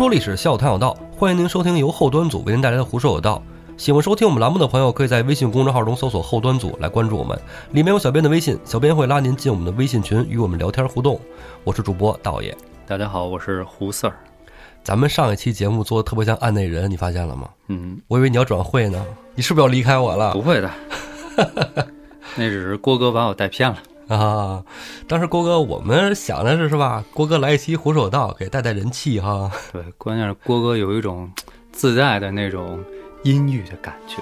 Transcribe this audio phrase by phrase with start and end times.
[0.00, 3.42] 胡说历史，笑谈有道，欢迎您收听由后端组为您带来的《胡说有道》。
[3.78, 7.38] 喜欢收听我们栏目的朋友，可以在微信公众号中搜索“后端组”来关注我们，
[7.72, 11.20] 里面有小编的微信，小编会拉您进我们的微信群，与我们聊天互动。
[11.64, 14.10] 我是主播道爷，大家好，我是胡 Sir。
[14.82, 17.50] 咱们上一期节目做的特别像案内人，你发现了吗？
[17.68, 20.32] 嗯，我以为你要转会呢，你是不是要离开我了？
[20.32, 20.70] 不会的，
[22.36, 23.76] 那只是郭哥把我带偏了。
[24.10, 24.62] 啊，
[25.06, 27.04] 当时郭哥，我们想的是是吧？
[27.14, 29.50] 郭哥来一期胡说道，给带带人气哈。
[29.72, 31.30] 对， 关键是郭哥有一种
[31.70, 32.82] 自带的那种
[33.22, 34.16] 阴郁的感觉。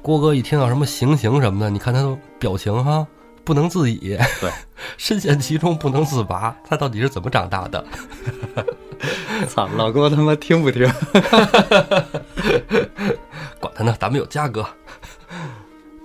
[0.00, 3.06] 郭哥一听到什么行刑什么的，你看他的表情哈，
[3.44, 4.50] 不能自已，对，
[4.96, 6.56] 深陷其中不能自拔。
[6.66, 7.84] 他到底是怎么长大的？
[9.46, 10.90] 操，老郭他妈听不听？
[13.60, 14.66] 管他呢，咱们有嘉哥。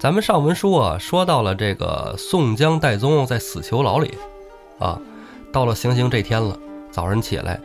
[0.04, 4.18] 咱们上文书啊，说到了这个宋江、戴宗在死囚牢里，
[4.78, 5.00] 啊，
[5.50, 6.60] 到了行刑这天了。
[6.92, 7.58] 早晨起来，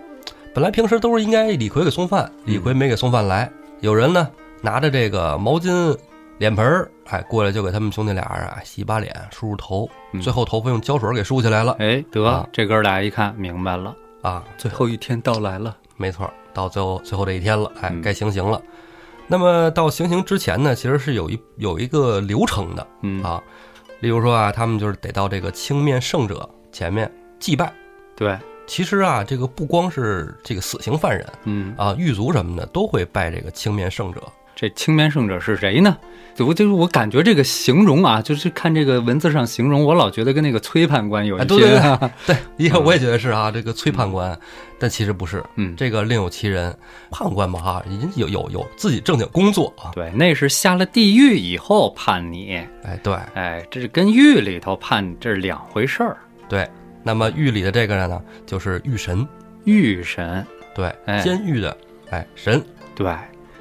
[0.55, 3.51] 本来平时都是应该李逵给送饭，李逵没给送饭来。
[3.81, 4.31] 有人呢
[4.61, 5.99] 拿着这个毛巾、
[6.39, 9.91] 脸盆儿，哎，过来就给他们兄弟俩啊洗把脸、梳梳头，
[10.23, 11.75] 最后头发用胶水给梳起来了。
[11.81, 13.93] 哎，得啊这哥俩一看明白了，
[14.23, 15.77] 啊，最后一天到来了。
[15.97, 18.63] 没错，到最后最后这一天了，哎，嗯该行刑了。
[19.29, 22.87] 那么到行刑之前呢，其实是有一有一个流程的。
[23.03, 23.41] 嗯，啊，
[24.01, 27.73] 例如说啊，他们就是得到这个青面圣者前面祭拜。
[28.17, 34.23] 对，其实啊，这个不光是这个死刑犯人嗯，啊，狱卒什么的都会拜这个青面圣者。
[34.61, 35.97] 这青面圣者是谁呢？
[36.41, 41.49] 我就是我感觉这个形容啊，就是看这个文字上形容，我老觉得跟那个崔判官有一哎，些。
[41.49, 44.37] 对 对对对，也我也觉得是啊，这个崔判官，
[44.77, 46.77] 但其实不是，嗯，这个另有其人。
[47.13, 49.93] 判官嘛哈，人家有有有自己正经工作啊。
[49.95, 56.17] 对，那是下了地狱以后判你，哎，对哎，这是跟狱里头判这是两回事儿。
[56.49, 56.69] 对。
[57.05, 59.25] 那么狱里的这个人呢，就是狱神，
[59.63, 60.45] 狱神，
[60.75, 61.75] 对，哎监狱的
[62.11, 62.61] 哎神。
[62.97, 63.15] 对，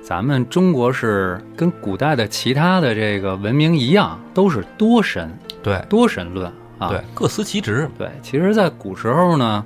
[0.07, 6.87] 咱们中国是跟古代的其他的这个文明一样，都是多神对多神论啊。
[6.87, 7.89] 对，各司其职。
[7.97, 9.65] 对，其实，在古时候呢，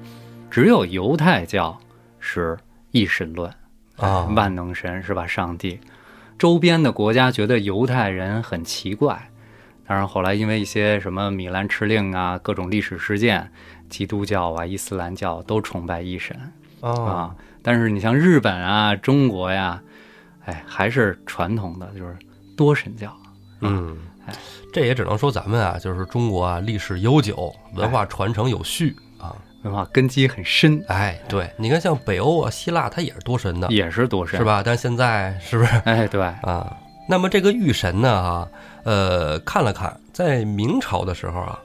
[0.50, 1.78] 只有犹太教
[2.19, 2.57] 是
[2.90, 3.53] 一神论
[3.97, 5.28] 啊万能神是吧？
[5.28, 5.80] 上帝，
[6.40, 9.30] 周边的国家觉得犹太人很奇怪，
[9.85, 13.51] 当然后来因为一些什么米兰敕令啊，各种历史事件，
[13.90, 16.35] 基督教啊、伊斯兰教都崇拜一神
[16.80, 17.35] 啊啊。
[17.62, 19.80] 但是你像日本啊、中国呀，
[20.46, 22.16] 哎，还是传统的就是
[22.57, 23.16] 多神教。
[23.62, 24.34] 嗯哎，
[24.74, 29.35] 这也只能说咱们啊，就是中国啊，历史悠久，文化传承有序啊。
[29.63, 34.44] 文化根基很深，哎，对，你看像北欧啊、希腊，它也是多神的，也是多神，是？
[34.44, 34.63] 吧？
[34.66, 36.75] 但现在是不是哎，对，啊？
[37.07, 38.47] 那么这个御神呢，啊，
[38.84, 41.59] 呃，看了看，在明朝的时候啊，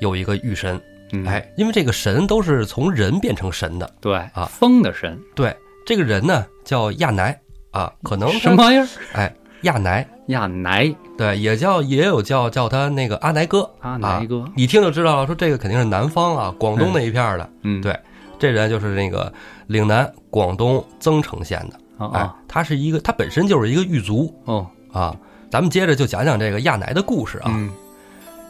[0.00, 0.80] 有一个御神，
[1.10, 7.36] 嗯，哎，因为这个神都是从人变成神的，对啊风的神，对，这个人呢叫亚乃
[7.74, 8.86] 啊，可能什么玩意儿？
[9.14, 17.50] 哎，亚乃，亚乃对，也叫也有叫叫他那个阿乃哥，阿乃哥，一听就知道了，说这个肯定是南方啊，广东那一片儿的。
[17.62, 17.98] 嗯，对
[18.38, 19.32] 这人就是那个
[19.66, 25.14] 岭南广东增城县的，哎哦哦，他是一个，他本身就是一个狱卒哦，啊。
[25.50, 27.44] 咱们接着就讲讲这个亚乃的故事啊。
[27.48, 27.70] 嗯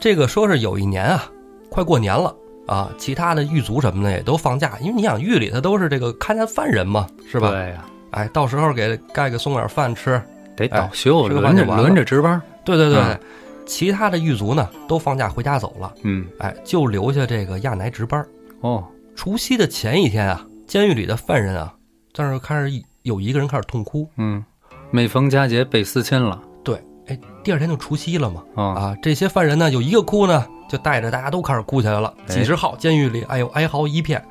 [0.00, 1.24] 这个说是有一年啊，
[1.70, 2.34] 快过年了
[2.66, 7.50] 啊，其他的狱卒什么的也都放假，因为你想狱里他都是这个看家犯人嘛，是吧？
[7.50, 10.20] 对呀，哎，到时候给盖个送点饭吃。
[10.56, 12.40] 得哎倒休，轮着轮着值班。
[12.64, 13.20] 对对对，嗯
[13.66, 18.24] 其他的狱卒呢都放假回家走了，嗯，哎，就留下这个亚乃值班。
[18.60, 18.84] 哦，
[19.16, 21.74] 除夕的前一天啊，监狱里的犯人啊，
[22.12, 22.70] 在那儿开始
[23.02, 24.06] 有一个人开始痛哭。
[24.16, 24.44] 嗯，
[24.90, 26.38] 每逢佳节倍思亲了。
[26.62, 28.42] 对，哎，第二天就除夕了嘛。
[28.54, 32.12] 啊，啊，这些犯人呢，有一个哭呢，就带着大家都开始哭起来了。
[32.18, 34.22] 哎几十号监狱里，哎呦，哀嚎一片。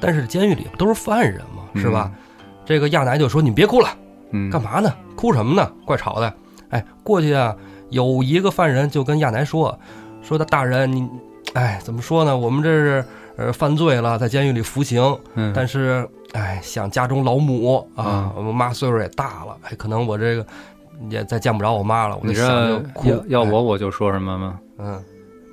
[0.00, 2.10] 但是监狱里不都是犯人嘛，是吧？
[2.64, 3.88] 这个亚楠就说：“你别哭了，
[4.30, 4.48] 嗯？
[4.48, 4.92] 嗯，干嘛呢？
[5.16, 5.70] 哭什么呢？
[5.84, 6.32] 怪吵的。”
[6.70, 7.54] 哎，过去啊，
[7.90, 9.78] 有一个犯人就跟亚楠说
[10.22, 11.08] ：“说他大人，你，
[11.54, 12.34] 哎，怎么说呢？
[12.36, 13.04] 我们这是
[13.36, 15.02] 呃犯罪了，在监狱里服刑。
[15.34, 20.46] 嗯，但是，哎，想家中老母啊，嗯我妈岁数也大了，哎，可能我这个
[21.10, 23.24] 也再见不着我妈了，我你就想这就哭。
[23.28, 24.58] 要我我就说什么吗？
[24.78, 25.02] 嗯，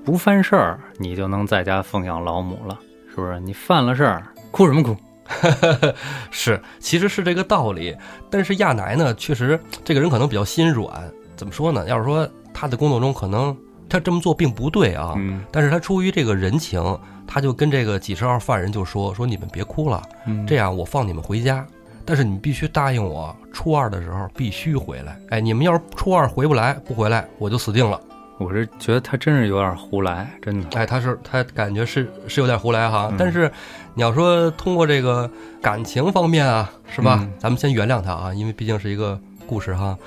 [0.05, 2.79] 不犯事儿，你就能在家奉养老母了，
[3.09, 3.39] 是不是？
[3.41, 4.95] 你犯了事儿，哭什么哭？
[6.31, 7.95] 是，其实是这个道理。
[8.29, 10.89] 但是亚乃呢，确实这个人可能比较心软。
[11.35, 11.87] 怎么说呢？
[11.87, 13.55] 要是说他的工作中可能
[13.87, 16.81] 他这么做并不对啊，嗯但是他出于这个人情，
[17.25, 21.65] 他就跟这个几十号犯人就说说你们别哭了，嗯，这样我放你们回家。
[22.05, 25.15] 但是你必须答应我，初二的时候必须回来。
[25.29, 28.01] 哎，你们要是初二回不来，不回来，我就死定了。
[28.39, 30.79] 我是觉得他真是有点胡来，真的。
[30.79, 33.51] 哎，他是他感觉是是有点胡来哈，嗯但是
[33.93, 35.29] 你要说通过这个
[35.61, 37.19] 感情方面啊，是吧？
[37.21, 39.97] 嗯咱们先原谅他啊，因为毕竟是一个故事哈。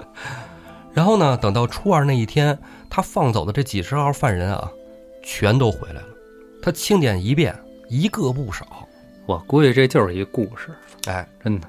[0.92, 2.58] 然后呢，等到初二那一天，
[2.90, 4.70] 他放走的这几十号犯人啊，
[5.22, 6.08] 全都回来了。
[6.62, 7.54] 他清点一遍，
[7.88, 8.66] 一个不少。
[9.24, 10.68] 我估计这就是一故事，
[11.06, 11.66] 哎，真的。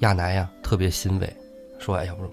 [0.00, 1.36] 亚楠呀特别欣慰，
[1.78, 2.32] 说：“哎呀，我说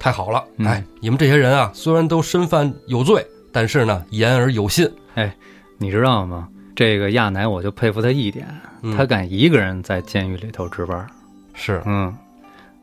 [0.00, 4.90] 太好了，嗯哎，你们这些人啊，虽然都身犯有罪，但是呢，言而有信。
[5.76, 6.48] 你知道吗？
[6.74, 8.48] 这个亚楠，我就佩服他一点，
[8.82, 11.06] 嗯他敢一个人在监狱里头值班。
[11.52, 12.14] 是，嗯，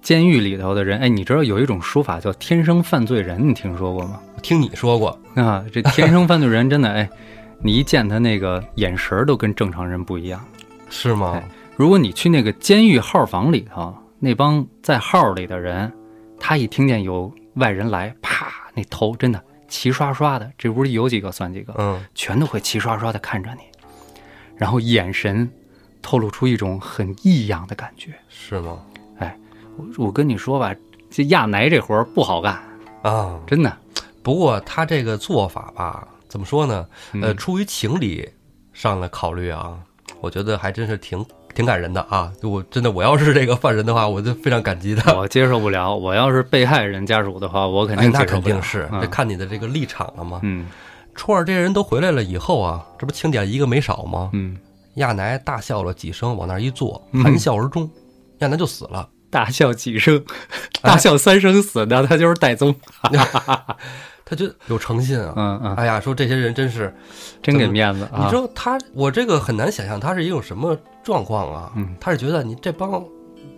[0.01, 4.19] 监狱里头的人，哎，你知道有一种说法叫“天生犯罪人”，你听说过吗？
[4.43, 7.09] 听你说过，啊，这天生犯罪人真的，哎，
[7.63, 10.39] 你一见他那个眼神儿都跟正常人不一样。
[10.89, 11.33] 是吗？
[11.33, 11.43] 哎
[11.75, 15.93] 如果你去那个监狱号房里头，那帮在号里的人，
[16.39, 23.61] 他一听见有外人来，啪，那头真的齐刷刷的，这屋里有几个算几个，嗯，全都会齐刷刷的看着你，
[24.55, 25.49] 然后眼神
[26.01, 28.13] 透露出一种很异样的感觉。
[28.29, 28.79] 是吗？
[29.77, 30.73] 我我跟你说吧，
[31.11, 32.59] 这亚奶这活儿不好干，
[33.03, 33.77] 啊，真的。
[34.23, 36.87] 不过他这个做法吧，怎么说呢？
[37.21, 38.27] 呃，嗯出于情理
[38.73, 39.77] 上来考虑啊，
[40.19, 41.23] 我觉得还真是挺
[41.57, 42.31] 挺感人的啊。
[42.43, 45.11] 我真的，我要是这个犯人的话，我就非常感激他。
[45.13, 48.53] 我接受不了，我要是被害人家属的话，我肯哎，那定接受不了。
[48.53, 50.39] 肯定是，嗯这看你的这个立场了嘛。
[50.43, 50.67] 嗯
[51.15, 54.29] 初二这些人都回来了以后啊，这不清点一个没少吗？
[54.33, 54.55] 嗯，
[54.97, 57.89] 亚楠大笑了几声，往那儿一坐，嗯含笑而终，
[58.37, 59.09] 亚楠就死了。
[59.31, 60.23] 大笑几声，
[60.83, 62.75] 哎大笑三声死的，他就是戴宗。
[64.29, 65.33] 他就有诚信啊。
[65.37, 66.93] 嗯嗯，哎呀，说这些人真是，
[67.41, 68.25] 真给面子啊！
[68.25, 70.77] 你说他，我这个很难想象他是一种什么
[71.07, 71.71] 状况啊？
[71.77, 73.01] 嗯他是觉得你这帮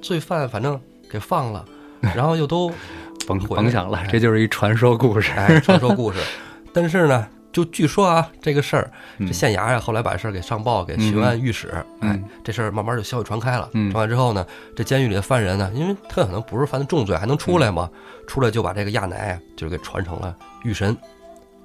[0.04, 0.80] 罪犯反正
[1.10, 1.66] 给放了，
[2.16, 2.72] 然后又都
[3.25, 5.31] 甭甭想了哎，这就是一传说故事。
[5.31, 6.19] 哎传说故事，
[6.72, 13.68] 但是呢，就据说啊，这个事儿，这嗯县衙呀后来把事儿给上报给巡按御史，嗯哎，这事儿慢慢就消息传开了。
[13.74, 17.90] 嗯传开之后呢，这监狱里的犯人呢，因为他可能不是犯的重罪，还能出来嘛，
[18.28, 20.96] 出来就把这个亚乃啊，就给传成了御神，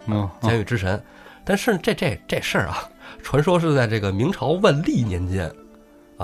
[0.06, 0.98] 嗯，监狱之神。
[1.46, 2.88] 但是这这这事儿啊，
[3.22, 5.50] 传说是在这个明朝万历年间。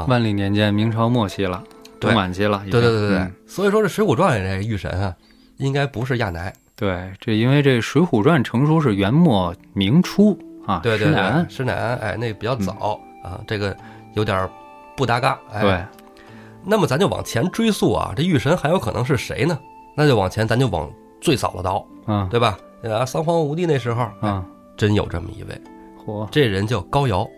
[0.07, 1.63] 万历年间，明朝末期了，
[1.99, 2.11] 对。
[2.11, 2.63] 中晚期了。
[2.71, 3.33] 对对对对对，嗯。
[3.47, 5.15] 所以说这《水浒传》里这个御神啊，
[5.59, 13.77] 应该不是亚乃，对，这因为这《水浒传》成书是元末明初啊，对对对施耐庵，施耐庵，哎，那比较早、啊，这个
[14.15, 14.49] 有点
[14.97, 15.39] 不搭嘎。
[15.53, 15.85] 哎、对，
[16.65, 19.59] 那么咱就往前追溯啊，这玉神还有可能是谁呢？
[19.97, 20.91] 那就往前，咱就往
[21.21, 22.29] 最早的倒，嗯。
[22.31, 22.57] 对吧？
[22.85, 24.45] 啊，三皇五帝那时候，啊嗯，
[24.77, 25.61] 真有这么一位，
[26.07, 27.29] 嚯，这人叫高尧，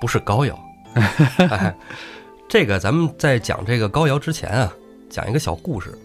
[0.00, 0.58] 不是膏药。
[0.94, 1.74] 哎，
[2.48, 4.72] 这个咱们在讲这个高尧之前啊，
[5.08, 5.96] 讲一个小故事，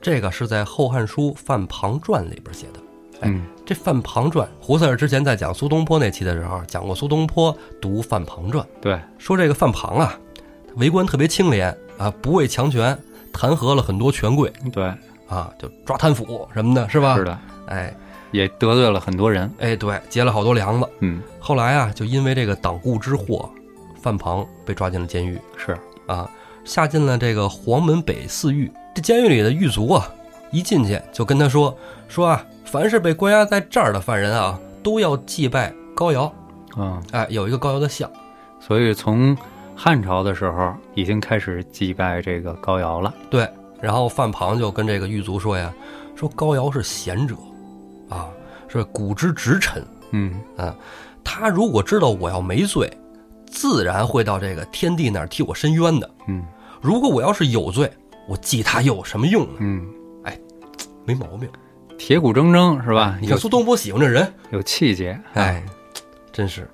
[0.00, 2.80] 这个是在《后汉书·范庞传》里边写的。
[3.20, 3.42] 哎嗯。
[3.64, 10.18] 这《范庞传》，胡四儿之前在讲苏东坡那期的时候，讲过苏东坡读《范庞传》，对，说这个范庞啊，
[10.74, 12.98] 为官特别清廉啊，不畏强权，
[13.32, 14.52] 弹劾了很多权贵。
[14.72, 14.84] 对，
[15.28, 17.16] 啊，就抓贪腐什么的，是吧？
[17.16, 17.94] 是的，哎。
[18.32, 19.52] 也得罪了很多人。
[19.58, 20.88] 哎，对，结了好多梁子。
[21.00, 23.50] 嗯，后来啊，就因为这个党锢之祸，
[24.02, 25.38] 范庞被抓进了监狱。
[25.56, 26.28] 是，啊，
[26.64, 28.70] 下进了这个黄门北四狱。
[28.94, 30.12] 这监狱里的狱卒啊，
[30.50, 31.74] 一进去就跟他说
[32.08, 36.30] 说啊，凡是被关押在这儿的犯人啊，都要祭拜高尧，
[36.76, 38.10] 嗯，哎，有一个高尧的像。
[38.60, 39.36] 所以从
[39.74, 43.14] 汉朝的时候已经开始祭拜这个高尧了。
[43.30, 43.48] 对，
[43.80, 45.72] 然后范庞就跟这个狱卒说呀，
[46.16, 47.34] 说高尧是贤者，
[48.08, 48.28] 啊，
[48.68, 50.34] 是古之直臣，嗯。
[50.56, 50.74] 啊
[51.24, 52.92] 他如果知道我要没罪，
[53.52, 56.10] 自然会到这个天帝那儿替我伸冤的。
[56.26, 56.42] 嗯
[56.80, 57.88] 如果我要是有罪，
[58.26, 59.58] 我记他又有什么用呢？
[59.60, 59.86] 嗯，
[60.24, 60.36] 哎
[61.04, 61.48] 没毛病，
[61.96, 63.16] 铁骨铮铮是吧？
[63.20, 65.16] 你看苏东坡喜欢这人，有气节。
[65.34, 65.62] 哎，
[66.32, 66.68] 真是。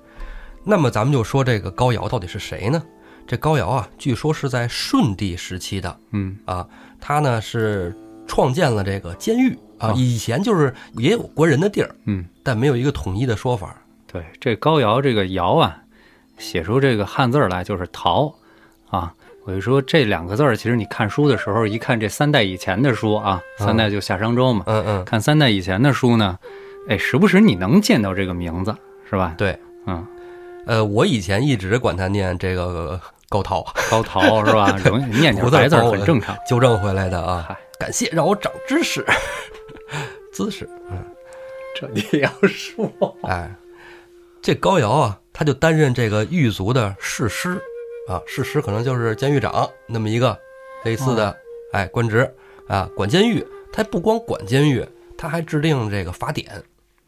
[0.63, 2.81] 那么咱们就说这个高尧到底是谁呢？
[3.27, 6.67] 这高尧啊，据说是在顺帝时期的嗯啊，
[6.99, 7.95] 他呢是
[8.25, 13.79] 创建了这个监狱啊哦，以前就是也有关人的地儿，嗯，但没有一个统一的说法。
[14.11, 15.77] 对，这高尧这个尧啊，
[16.39, 18.33] 写出这个汉字来就是陶
[18.89, 19.13] 啊。
[19.45, 26.37] 我就说这两个字儿，其实你看书的时候，一看这三代以前的书啊，嗯三代就夏商周嘛，嗯嗯，看三代以前的书呢，
[26.87, 28.75] 哎，时不时你能见到这个名字，
[29.09, 29.33] 是吧？
[29.37, 30.05] 对，嗯，
[30.67, 34.77] 呃，我以前一直管他念这个高陶，高陶是吧？
[34.85, 36.37] 容易 念点白字很正常。
[36.47, 37.57] 纠正回来的啊。
[37.79, 39.03] 感谢让我长知识，
[40.31, 40.69] 姿势。
[41.75, 43.49] 这你要说，哎，
[44.41, 47.51] 这高尧啊，他就担任这个狱卒的侍师
[48.09, 50.37] 啊，侍师可能就是监狱长那么一个
[50.83, 51.33] 类似的、
[51.71, 52.29] 哎官职
[52.67, 53.41] 啊，管监狱。
[53.71, 54.85] 他不光管监狱，
[55.17, 56.61] 他还制定这个法典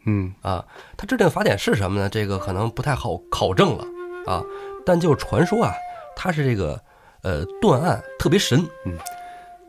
[0.05, 0.65] 嗯啊。
[0.95, 2.07] 他制定法典是什么呢？
[2.07, 3.85] 这个可能不太好考证了
[4.25, 4.41] 啊。
[4.85, 5.73] 但就传说啊，
[6.15, 6.81] 他是这个
[7.23, 8.97] 呃断案特别神，嗯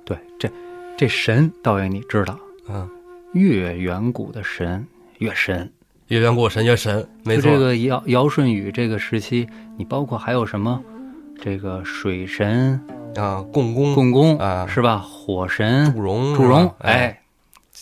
[0.05, 0.49] 对，这
[0.97, 2.39] 这神倒爷你知道，
[2.69, 2.89] 嗯，
[3.33, 4.87] 越远古的神
[5.19, 5.69] 越神。
[6.13, 7.45] 越远古神越神，没错。
[7.45, 10.79] 就这个尧尧舜禹这个时期，你包括还有什么，
[11.41, 12.79] 这个水神
[13.17, 14.99] 啊，共工、共工啊是吧？
[14.99, 17.21] 火神祝融、祝融，哎哎，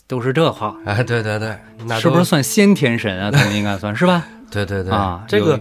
[0.07, 3.33] 都是这话，哎，对对对， 那是不是算先天神啊？
[3.33, 4.25] 他们应该算是吧？
[4.49, 5.61] 对对对啊这个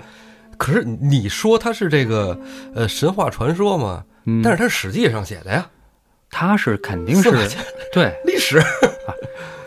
[0.56, 2.40] 可是你说他是这个
[2.76, 4.04] 呃神话传说嘛？
[4.26, 5.68] 嗯，但是他是史记上写的呀，
[6.30, 7.32] 他是肯定是
[7.92, 8.62] 对， 历史。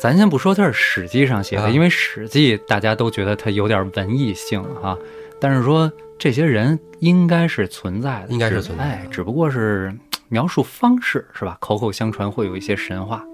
[0.02, 4.99] 咱先不说它是史记上写的，啊因为史记大家都觉得它有点文艺性啊。
[5.40, 9.97] 但是说这些人应该是存在的，应该是存在的哎，只不过是
[10.28, 11.56] 描述方式是吧？
[11.61, 13.25] 口口相传会有一些神话。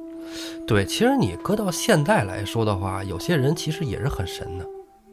[0.67, 4.67] 对，其实你搁到现在来说的话，有些人其实也是很神的。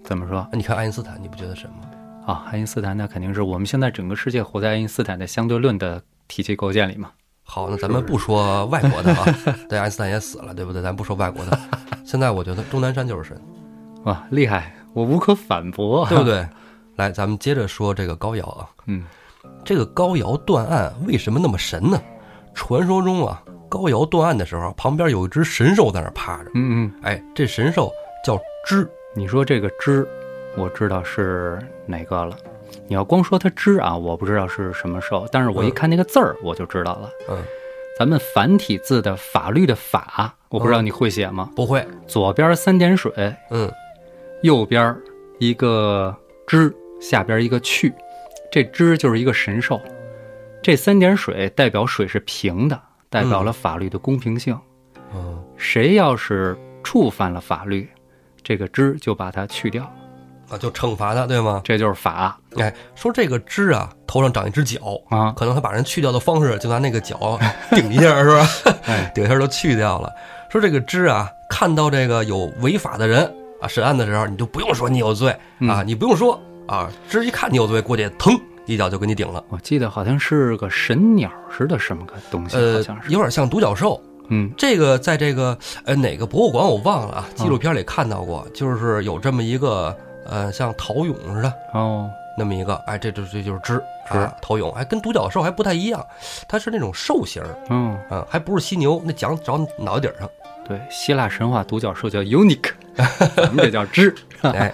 [0.03, 1.89] 怎么说你看爱因斯坦，你不觉得神吗？
[2.25, 2.43] 啊？
[2.51, 7.11] 爱因斯坦那肯定是我们现在整个世界活在爱因斯坦的相对论的体系构建里嘛。
[7.47, 9.25] 好，那咱们不说外国的啊，
[9.69, 10.81] 对，爱因斯坦也死了，对不对？
[10.81, 11.57] 咱不说外国的。
[12.03, 13.39] 现在我觉得钟南山就是神，
[14.03, 16.23] 哇，厉害，我无可反驳，对不？
[16.23, 16.45] 对？
[16.95, 19.05] 来，咱们接着说这个高瑶啊，嗯
[19.63, 22.01] 这个高瑶断案为什么那么神呢？
[22.53, 27.91] 传说中啊，高瑶断案的时候，旁边有一只神兽在那趴着，嗯嗯，哎，这神兽
[28.23, 30.07] 叫知，你说这个知，
[30.57, 32.35] 我知道是哪个了。
[32.87, 37.09] 你要光说它支啊，我不知道是什么兽，但是我一嗯看那个字儿，我就知道了。
[37.29, 37.43] 嗯，
[37.97, 41.49] 咱们繁体字的法律的法，我不知道你会写吗？
[41.55, 43.11] 不会，左边三点水，
[43.49, 43.71] 嗯，
[44.43, 44.95] 右边
[45.39, 46.15] 一个
[46.45, 47.93] 支，下边一个去，
[48.51, 49.81] 这支就是一个神兽。
[50.61, 54.57] 这三点水代表水是平的，代表了法律的公平性。
[55.13, 57.87] 嗯，谁要是触犯了法律，
[58.43, 59.91] 这个支就把它去掉，
[60.49, 61.61] 啊，就惩罚他，对吗？
[61.63, 65.33] 这就是法哎，说这个枝啊，头上长一只角，啊。
[65.35, 67.39] 可能他把人去掉的方式就拿那个角
[67.71, 68.47] 顶一下，是吧？
[68.85, 70.11] 哎，顶一下就去掉了。
[70.51, 73.23] 说这个枝啊，看到这个有违法的人
[73.61, 75.35] 啊，审案的时候，你就不用说你有罪
[75.67, 78.33] 啊，你不用说啊，枝一看你有罪，过去腾
[78.65, 79.43] 一脚就给你顶了。
[79.49, 82.83] 我记得好像是个神鸟似的什么个东西，呃。
[83.09, 84.01] 有点像独角兽。
[84.29, 89.95] 嗯这个在这个呃哪个博物馆我忘了啊，纪录片里看到过，就是有这么一个
[90.25, 96.05] 呃像陶俑似的哦，那么一个，哎，这就这就是支是啊，陶俑，哎，跟独角兽还不太一样，
[96.47, 100.29] 它是那种兽形儿，嗯，啊，还不是犀牛，那讲长脑袋顶上。
[100.67, 102.71] 对，希腊神话独角兽叫 unique，
[103.35, 104.13] 咱们这叫支。
[104.41, 104.73] 哎，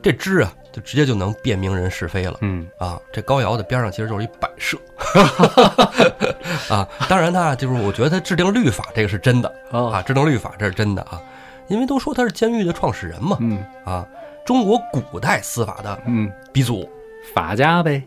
[0.00, 2.98] 这支啊，就直接就能辨明人是非了嗯啊！
[3.12, 4.78] 这高尧的边上其实就是一摆设
[6.70, 6.88] 啊。
[7.08, 11.20] 当然呢，就是我觉得他制定律法这个是真的哦啊，制定律法这是真的啊，
[11.68, 14.06] 因为都说他是监狱的创始人嘛嗯啊，
[14.44, 16.88] 中国古代司法的嗯，鼻祖。
[17.34, 18.02] 法家呗。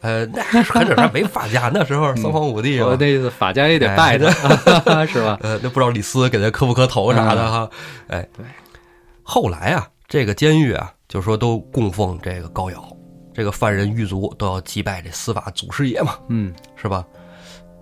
[0.00, 4.30] 呃，那很少还没法家，那时候 三皇五帝啊，我那意思，法家也得拜的，
[5.08, 5.36] 是吧？
[5.42, 7.68] 呃，那不知道李斯给他磕不磕头啥的哈。
[8.06, 8.44] 哎，对。
[9.24, 12.96] 后来啊，这个监狱啊，就说都供奉这个高尧，
[13.34, 17.04] 这个犯人狱卒都要祭拜这司法祖师爷嘛，嗯是吧？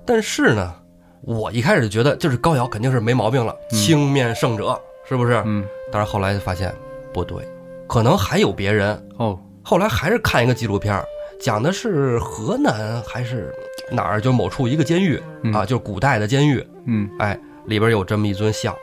[0.07, 0.75] 但是呢，
[1.21, 5.43] 我一开始觉得就是高尧肯定是没毛病了，青面圣者，是不是？
[5.45, 6.75] 嗯，但是后来就发现
[7.13, 7.47] 不对，
[7.87, 9.09] 可能还有别人。
[9.19, 11.03] 哦，后来还是看一个纪录片，
[11.41, 13.55] 讲的是河南还是
[13.91, 16.67] 哪儿，就某处一个监狱嗯啊，就是古代的监狱。
[16.87, 18.75] 嗯哎，里边有这么一尊像，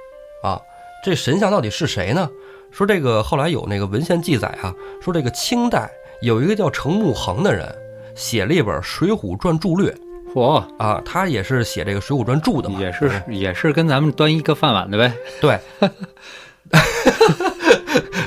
[0.43, 0.60] 啊，
[1.03, 2.29] 这神像到底是谁呢？
[2.72, 5.89] 说这个后来有那个文献记载啊，说这个清代
[6.22, 7.74] 有一个叫程木衡的人，
[8.15, 9.91] 写了一本《水浒传注略》
[10.33, 15.13] 嚯，啊，他也是写这个《水浒传》注的嘛，也是也是跟咱们端一个饭碗的呗。
[15.39, 15.60] 对，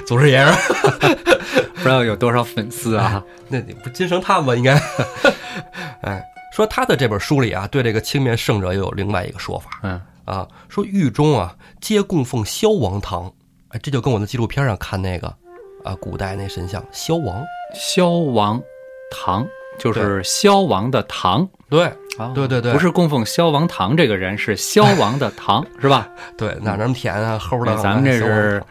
[0.07, 0.53] 祖师爷儿，
[1.75, 3.23] 不知道有多少粉丝啊？
[3.49, 4.55] 那你不金圣叹吗？
[4.55, 4.81] 应该，
[6.03, 10.01] 哎，说他的这本书里啊，对这个青面圣者又有另外一个说法，嗯。
[10.27, 13.33] 啊，说狱中啊皆供奉萧王堂，
[13.69, 15.29] 哎，这就跟我的纪录片上看那个
[15.85, 18.61] 啊古代那神像萧王，萧王
[19.13, 19.47] 堂
[19.79, 21.49] 就是萧王的堂。
[21.69, 21.85] 对
[22.17, 26.09] 啊对对对不是供奉萧王堂这个人，是萧王的堂， 是吧？
[26.39, 27.75] 对，哪那么甜啊，齁的。
[27.75, 28.63] 对咱们这是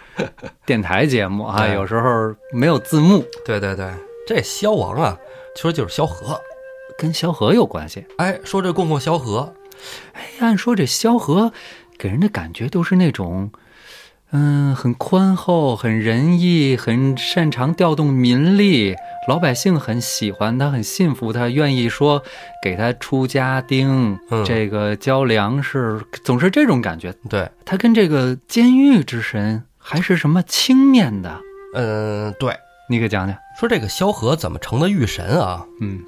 [0.65, 3.91] 电台节目啊，有时候没有字幕，对对对，
[4.25, 5.17] 这萧王啊，
[5.55, 6.39] 其实就是萧何。
[6.97, 8.05] 跟萧何有关系。
[8.17, 9.53] 哎，说这供奉萧何，
[10.13, 11.51] 哎，按说这萧何
[11.97, 13.51] 给人的感觉都是那种，
[14.37, 18.93] 嗯，很宽厚，很仁义，很擅长调动民力，
[19.29, 22.21] 老百姓很喜欢他，很信服他，愿意说
[22.61, 27.13] 给他出家丁，嗯这个交粮食，总是这种感觉。
[27.29, 31.39] 对，他跟这个监狱之神还是什么青面的？
[31.73, 32.53] 嗯，对，
[32.89, 33.37] 你给讲讲。
[33.57, 35.65] 说这个萧何怎么成的御神啊？
[35.79, 36.01] 嗯，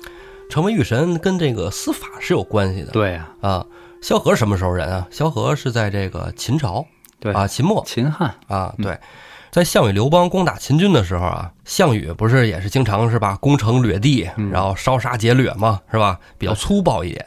[0.50, 2.92] 成为御神跟这个司法是有关系的。
[2.92, 3.66] 对呀、啊，
[4.02, 5.08] 萧何什么时候人啊？
[5.10, 6.86] 萧何是在这个秦朝
[7.34, 8.98] 对啊，秦末秦汉，啊，嗯对，
[9.52, 16.20] 在项羽刘邦攻打秦军的时候啊，项羽不是也是经常是吧，攻城掠地，嗯然后烧杀劫掠嘛，是吧？
[16.38, 17.26] 比较粗暴一点。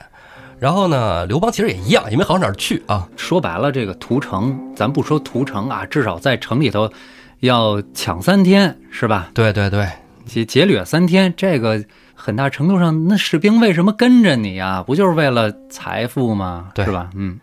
[0.59, 3.09] 然后呢，刘邦其实也一样，也没好哪儿去啊。
[3.17, 6.93] 说白了，这个屠城，咱不说屠城啊，至少在城里头
[7.41, 9.31] 要抢三天，是吧？
[9.33, 9.89] 对对对，
[10.27, 11.83] 劫劫掠三天，这个
[12.15, 14.85] 很大程度上，那士兵为什么跟着你啊？
[14.87, 16.69] 不就是为了财富吗？
[16.75, 17.09] 对是吧？
[17.15, 17.41] 嗯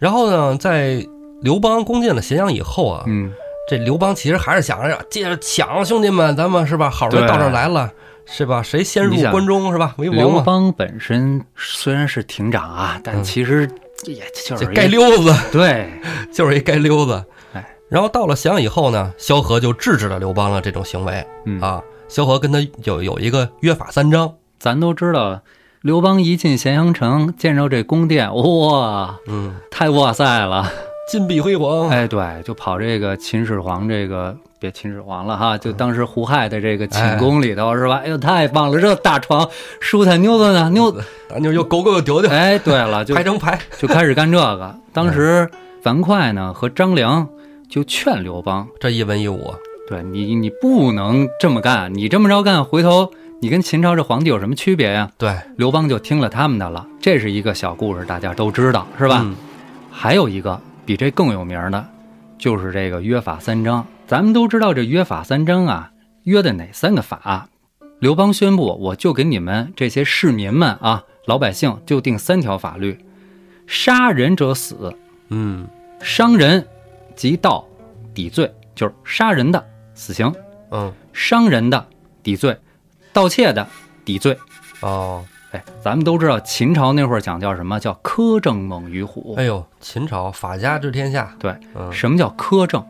[0.00, 1.06] 然后呢，在
[1.42, 3.32] 刘邦攻进了咸阳以后啊，嗯，
[3.68, 6.90] 这刘邦其实还是想着接着抢，兄弟们，咱们是吧？
[6.90, 7.90] 好不容易到这儿来了，
[8.24, 8.62] 是吧？
[8.62, 9.94] 谁先入关中是吧？
[9.98, 13.68] 为王刘，邦本身虽然是亭长啊，但嗯其实
[14.04, 15.34] 也就是街溜子。
[15.52, 15.90] 对，
[16.32, 17.24] 就是一街溜子。
[17.52, 21.82] 哎，然后到了咸阳以后呢，萧何就制止了刘邦的这种行为嗯啊。
[22.08, 25.40] 萧何跟他有有一个约法三章，咱都知道，
[25.80, 30.72] 刘邦一进咸阳城，见着这宫殿，哇，嗯，太哇塞了！
[31.08, 38.00] 金碧辉煌，哎，对，就跑这个秦始皇这个别秦始皇了哈，就当时胡亥的这个寝宫里头、是吧？
[38.04, 39.48] 哎呦，太棒了，这大床
[39.78, 41.00] 舒坦妞子呢，妞子。
[41.28, 44.74] 咱就又狗狗又丢丢，哎，对了，就排成排，就开始干这个。
[44.92, 45.48] 当时
[45.80, 47.28] 樊哙呢和张良
[47.70, 49.54] 就劝刘邦，这一文一武，
[49.88, 53.08] 对你你不能这么干，你这么着干，回头
[53.40, 55.08] 你跟秦朝这皇帝有什么区别呀？
[55.16, 56.84] 对，刘邦就听了他们的了。
[57.00, 59.20] 这是一个小故事，大家都知道是吧？
[59.22, 59.36] 嗯
[59.98, 61.84] 还有一个比这更有名的，
[62.38, 63.84] 就是这个约法三章。
[64.06, 65.90] 咱们都知道这约法三章啊，
[66.22, 67.48] 约的哪三个法？
[67.98, 72.96] 刘邦宣布，我就给你们这些市民们啊，老百姓就定三条法律：
[73.66, 74.94] 杀人者死，
[75.28, 75.66] 嗯
[76.00, 76.64] 伤人
[77.16, 77.66] 及盗
[78.14, 80.32] 抵罪，就是杀人的死刑，
[80.70, 81.84] 嗯，伤人的
[82.22, 82.56] 抵罪，
[83.12, 83.66] 盗窃的
[84.04, 84.38] 抵罪。
[84.82, 85.24] 哦，
[85.56, 89.34] 哎，咱们都知道秦朝那会儿讲叫什么叫苛政猛于虎。
[89.38, 92.84] 哎呦，秦朝法家治天下，对，嗯什么叫苛政？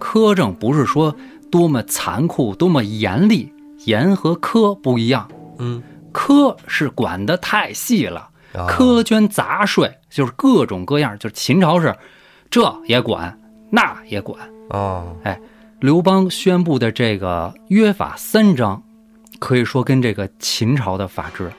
[0.00, 1.14] 苛政不是说
[1.52, 3.52] 多么残酷、多么严厉，
[3.84, 5.28] 严和苛不一样。
[5.58, 5.80] 嗯，
[6.12, 11.94] 苛是管得太细了，啊苛捐杂税就是各种各样，就是秦朝是
[12.50, 13.38] 这也管，
[13.70, 14.40] 那也管。
[14.70, 15.38] 哦，哎
[15.78, 18.82] 刘邦宣布的这个约法三章，
[19.42, 21.50] 可以说跟这个秦朝的法制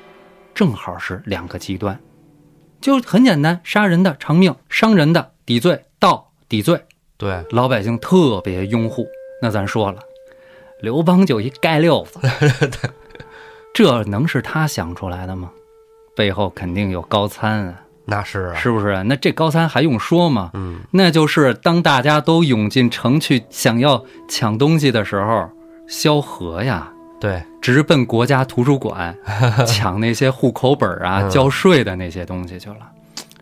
[0.55, 1.99] 正好是两个极端，
[2.79, 6.81] 就很简单，杀人的偿命，伤人的抵罪，盗抵罪，
[7.17, 9.05] 对，老百姓特别拥护。
[9.41, 9.99] 那咱说了，
[10.79, 12.21] 刘邦就一盖六子，
[13.75, 15.51] 这能是他想出来的吗？
[16.15, 19.03] 背后肯定有高参啊，那是啊，是不是？
[19.03, 20.51] 那这高参还用说吗？
[20.53, 25.49] 嗯，那就是当大家都涌进城去想要抢东西的时候，
[25.85, 26.92] 萧何呀，
[27.23, 29.15] 对，直奔国家图书馆
[29.65, 32.79] 抢那些户口本啊、嗯交税的那些东西去了。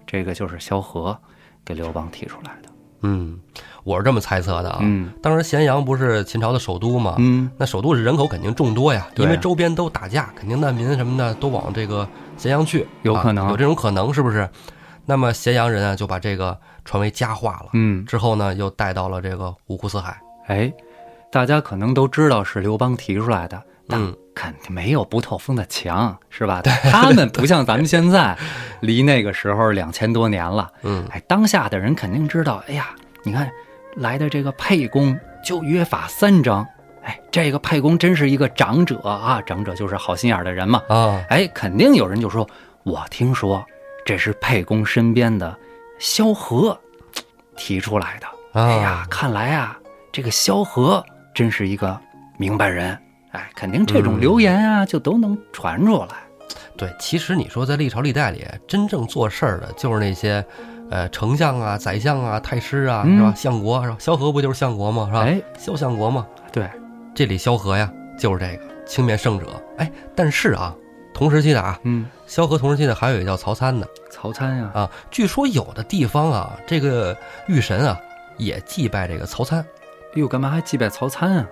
[0.05, 1.17] 这个就是萧何
[1.65, 2.69] 给刘邦提出来的。
[3.01, 3.39] 嗯，
[3.83, 4.77] 我是这么猜测的啊。
[4.83, 7.15] 嗯当时咸阳不是秦朝的首都嘛？
[7.17, 14.47] 嗯，那首都是人口肯定众多呀，因为周边都打架，肯定难民什么的都往这个咸阳去，有可能啊有这种可能，是不是？
[15.07, 20.71] 那么咸阳人啊就把这个传为佳话了，嗯，之后呢又带到了这个五湖四海，哎，
[21.31, 23.59] 大家可能都知道是刘邦提出来的，
[23.91, 26.61] 但嗯肯定没有不透风的墙，是吧？
[26.63, 28.35] 他们不像咱们现在，
[28.79, 30.71] 离那个时候两千多年了。
[30.83, 32.91] 嗯哎，当下的人肯定知道，哎呀，
[33.23, 33.51] 你看
[33.95, 36.65] 来的这个沛公就约法三章，
[37.03, 40.81] 哎，这个沛公真是一个长者啊，长者就是好心眼的人嘛。
[40.87, 42.47] 啊，哎，肯定有人就说，
[42.83, 43.63] 我听说
[44.05, 45.55] 这是沛公身边的
[45.99, 46.79] 萧何
[47.57, 48.27] 提出来的。
[48.27, 49.77] 啊哎呀，看来啊，
[50.11, 51.03] 这个萧何
[51.35, 51.99] 真是一个
[52.37, 52.97] 明白人。
[53.31, 56.07] 哎，肯定这种嗯流言啊，就都能传出来。
[56.77, 60.43] 对，其实你说在历朝历代里，真正做事儿的就是那些，
[60.89, 63.33] 呃，丞相啊、宰相啊、太师啊，嗯是吧？
[63.35, 63.97] 相国是吧？
[63.99, 65.05] 萧何不就是相国吗？
[65.07, 65.19] 是吧？
[65.21, 66.69] 哎，萧相国嘛，对，
[67.13, 69.45] 这里萧何呀，就是这个青面圣者。
[69.77, 70.75] 哎，但是啊，
[71.13, 74.91] 同时期的啊，嗯，萧何同时期的还有一个叫曹参的曹参呀、啊。
[75.09, 77.15] 据说有的地方啊，这个
[77.47, 77.97] 御神啊
[78.37, 79.59] 也祭拜这个曹参。
[79.59, 81.47] 哎呦，干嘛还祭拜曹参啊？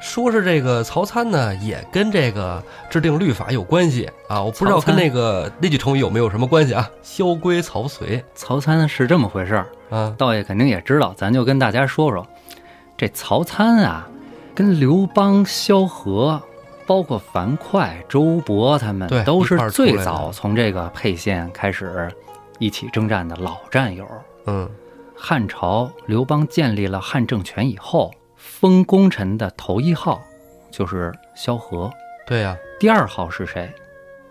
[0.00, 4.42] 说是这个曹参呢，也跟这个制定律法有关系啊。
[4.42, 6.90] 我不知道跟那个那句成语有没有什么关系啊？
[7.02, 12.26] 萧规曹随曹参是这么回事儿，啊，道爷肯定也知道，咱就跟大家说说，
[12.96, 14.08] 这曹参啊，
[14.54, 16.42] 跟刘邦、萧何，
[16.86, 22.10] 包括樊哙、周勃他们，都是最早从这个沛县开始
[22.58, 24.06] 一起征战的老战友。
[24.46, 24.68] 嗯
[25.14, 28.12] 汉朝刘邦建立了汉政权以后，
[28.62, 30.22] 封功臣的头一号
[30.70, 31.90] 就是萧何，
[32.24, 33.68] 对呀、第二号是谁？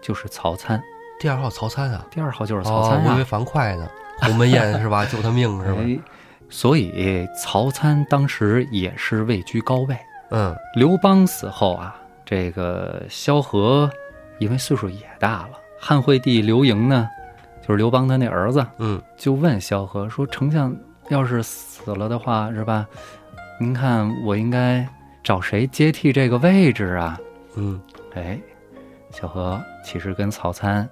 [0.02, 0.82] 就是曹参。
[1.20, 3.90] 第二号曹参啊，第二号就是曹参哦，我以为啊，樊哙呢，
[4.22, 5.04] 鸿门宴是吧？
[5.12, 5.82] 救他命是吧？
[5.82, 6.00] 哎，
[6.50, 9.98] 所以曹参当时也是位居高位。
[10.30, 13.92] 嗯刘邦死后啊，这个萧何
[14.40, 17.10] 因为岁数也大了，汉惠帝刘盈呢，
[17.62, 20.74] 就是刘邦他那儿子，嗯就问萧何说：“丞相
[21.10, 22.88] 要是死了的话，是吧？
[23.62, 24.84] 您看我应该
[25.24, 27.16] 找谁接替这个位置啊
[27.56, 27.80] 嗯，？”
[28.16, 28.40] 哎，
[29.12, 30.90] 萧何其实跟曹参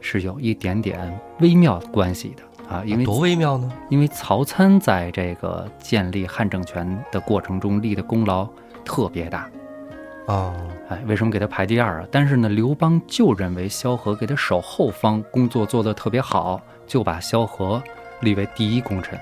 [0.00, 3.72] 是有一点点微妙关系的啊，因为多微妙呢。
[3.90, 8.44] 因为曹参在这个建立汉政权的过程中立的功劳
[8.84, 9.48] 特别大。
[10.26, 10.52] 哦，
[10.88, 12.08] 哎，为什么给他排第二啊？
[12.10, 17.80] 但是呢，刘邦就认为萧何给他守后方工作做得特别好，就把萧何
[18.20, 19.16] 立为第一功臣。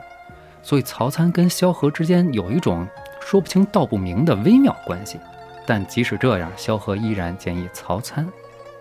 [0.68, 2.86] 所以曹参跟萧何之间有一种
[3.22, 5.18] 说不清道不明的微妙关系。
[5.64, 8.28] 但即使这样，萧何依然建议曹参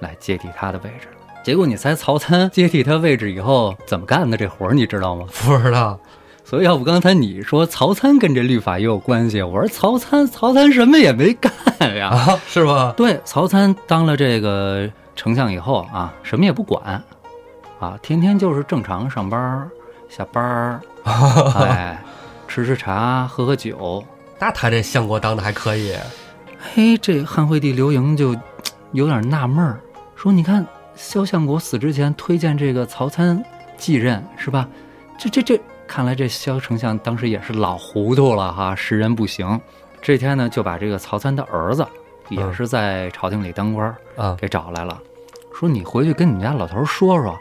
[0.02, 1.08] 来接替他的位置。
[1.41, 5.26] 结果你猜曹参接替他位置以后怎么干的这活儿，你知道吗？
[5.45, 5.97] 不知道。
[6.43, 11.50] 所以要不刚才你说曹参跟这律法也有关系，我说曹参曹参什么也没干
[11.95, 12.10] 呀。
[12.10, 12.93] 啊，是吧？
[12.97, 17.02] 对，曹参当了这个丞相以后啊，什么也不管，
[17.80, 19.69] 啊，天天就是正常上班儿、
[20.10, 20.82] 下班儿，
[21.55, 22.01] 哎，
[22.47, 24.03] 吃吃茶、喝喝酒。
[24.39, 25.95] 那他这相国当的还可以。
[26.59, 28.35] 嘿，这汉惠帝刘盈就
[28.91, 29.79] 有点纳闷儿，
[30.15, 30.65] 说：“你看
[30.95, 33.43] 萧相国死之前推荐这个曹参
[33.77, 34.67] 继任，是吧？
[35.17, 39.59] 这这这，看来这萧丞相当时也是老糊涂了哈，识人不行。
[40.01, 41.85] 这天呢，就把这个曹参的儿子，
[42.29, 44.99] 也嗯是在朝廷里当官儿，啊，给找来了，
[45.53, 47.37] 说你回去跟你们家老头儿说说，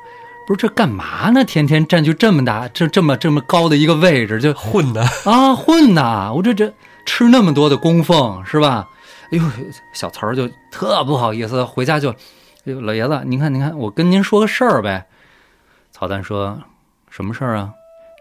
[0.47, 1.45] 不是这干嘛呢？
[1.45, 5.03] 天天占据这么大、这这么这么高的一个位置，就混的。
[5.25, 6.33] 啊混呐！
[6.33, 6.73] 我这这
[7.05, 8.89] 吃那么多的供奉是吧？
[9.33, 9.45] 哎呦，
[9.93, 12.17] 小曹儿就特不好意思，回家就，哎
[12.67, 15.05] 呦老爷子，您看您看，我跟您说个事儿呗。
[15.91, 16.57] 曹丹说
[17.11, 17.73] 什么事儿啊？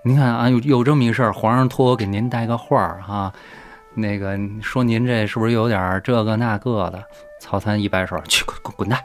[0.03, 3.31] 您看啊，有有这么一事儿，皇上托我给您带个话儿啊。
[3.93, 7.03] 那个说您这是不是有点儿这个那个的？
[7.39, 8.99] 曹参一摆手，去滚滚滚蛋！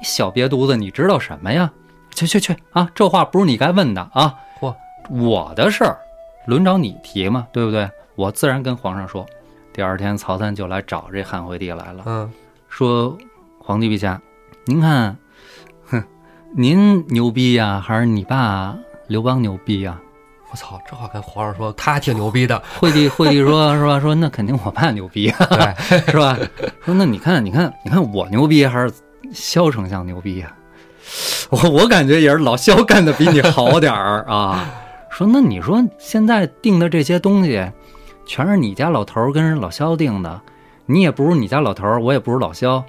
[0.00, 1.70] 你小瘪犊子，你知道什么呀？
[2.14, 2.88] 去去去啊！
[2.94, 4.34] 这话不是你该问的啊！
[4.60, 4.74] 嚯，
[5.10, 5.98] 我的事儿，
[6.46, 7.46] 轮着你提吗？
[7.52, 7.88] 对不对？
[8.14, 9.26] 我自然跟皇上说。
[9.72, 12.30] 第二天，曹参就来找这汉惠帝来了，嗯，
[12.68, 13.18] 说
[13.58, 14.20] ：“皇帝陛下，
[14.66, 15.16] 您看，
[15.86, 16.00] 哼，
[16.56, 18.76] 您牛逼呀、还是你爸
[19.08, 19.98] 刘邦牛逼呀、
[20.52, 22.62] 我操，这话跟皇上说，他挺牛逼的。
[22.78, 23.98] 惠帝惠帝说 是吧？
[23.98, 26.38] 说那肯定我爸牛逼啊，对， 是吧？
[26.84, 28.94] 说那你看你看你看我牛逼还是
[29.32, 30.54] 萧丞相牛逼呀、
[31.50, 34.70] 我我感觉也是老肖干的比你好点儿啊。
[35.10, 37.64] 说那你说现在定的这些东西，
[38.26, 40.40] 全是你家老头儿跟人老肖定的，
[40.86, 42.84] 你也不如你家老头儿，我也不如老肖，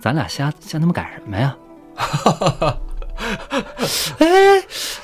[0.00, 1.56] 咱俩瞎瞎他妈干什么呀？
[4.18, 4.26] 哎，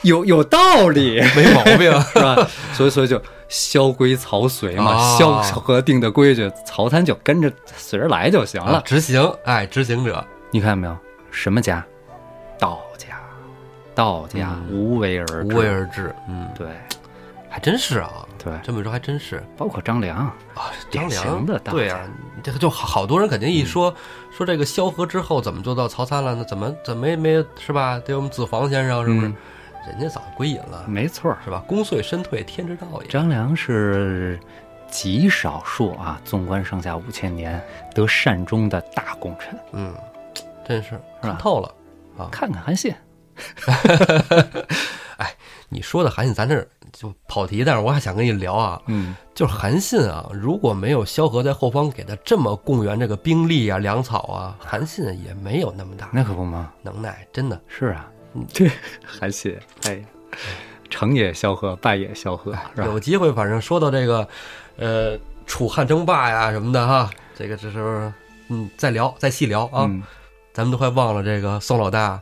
[0.02, 1.20] 有有道理。
[1.36, 1.92] 没毛病。
[2.12, 2.48] 是吧？
[2.72, 8.78] 所以所以就萧规曹随嘛，啊萧何定的规矩，曹参就跟着随着来就行了。
[8.78, 10.24] 啊，执行，哎，执行者。
[10.50, 10.96] 你看见没有？
[11.30, 11.84] 什么家？
[12.58, 13.18] 道家，
[13.94, 16.14] 道家、嗯无为而无为而治。
[16.28, 16.68] 嗯，对
[17.48, 18.10] 还真是啊。
[18.38, 22.00] 对，这么说还真是包括张良，啊，张良型的大对啊，
[22.42, 23.92] 这个就好好多人肯定一说、
[24.30, 26.44] 说这个萧何之后怎么做到曹参了呢？
[26.44, 28.00] 怎么怎么也没是吧？
[28.04, 29.28] 得我们子房先生是不是？
[29.28, 29.36] 嗯
[29.86, 31.38] 人家早就归隐了，没错儿。
[31.44, 31.62] 是吧？
[31.64, 33.06] 功遂身退，天之道也。
[33.06, 34.36] 张良是
[34.88, 37.62] 极少数啊，纵观上下五千年
[37.94, 39.56] 得善终的大功臣。
[39.70, 39.94] 嗯，
[40.66, 41.72] 真是看透了。
[42.30, 42.94] 看看韩信，
[45.18, 45.34] 哎
[45.68, 56.72] 你说的韩信，咱这儿就跑题，但是我还想跟你聊啊，嗯，就是韩信啊，如果没有萧何在后方给他这么供援这个兵力啊、粮草啊，韩信也没有那么大那可不嘛。
[56.82, 57.60] 能耐，真的。
[57.66, 58.70] 是啊嗯，对，
[59.04, 60.02] 韩信，哎，
[60.88, 62.86] 成也萧何，败也萧何，是吧？
[62.86, 64.28] 有机会，反正说到这个，
[64.76, 68.12] 呃，楚汉争霸呀什么的哈，这个这时候，
[68.50, 69.86] 嗯，再聊，再细聊啊。
[69.88, 70.02] 嗯，
[70.56, 72.18] 咱们都快忘了这个宋老大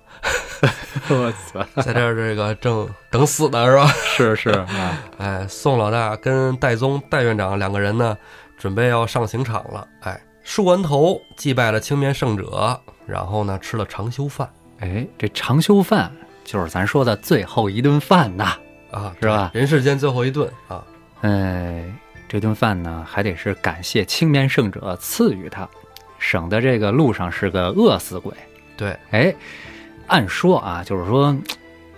[1.08, 3.86] 我操，在这儿这个正等死呢，是吧？
[4.16, 8.18] 是是啊， 哎，宋老大跟戴宗戴院长两个人呢，
[8.58, 9.86] 准备要上刑场了。
[10.00, 16.10] 哎，梳完头，祭拜了青面圣者，然后呢，吃了长休饭哎，这长休饭
[16.44, 18.56] 就是咱说的最后一顿饭呐。
[18.90, 20.82] 啊，是吧人世间最后一顿啊，
[21.20, 21.84] 哎，
[22.28, 25.68] 这顿饭呢，还得是感谢青面圣者赐予他，
[26.24, 28.32] 省得这个路上是个饿死鬼。
[28.78, 29.34] 对，哎，
[30.06, 31.36] 按说啊，就是说，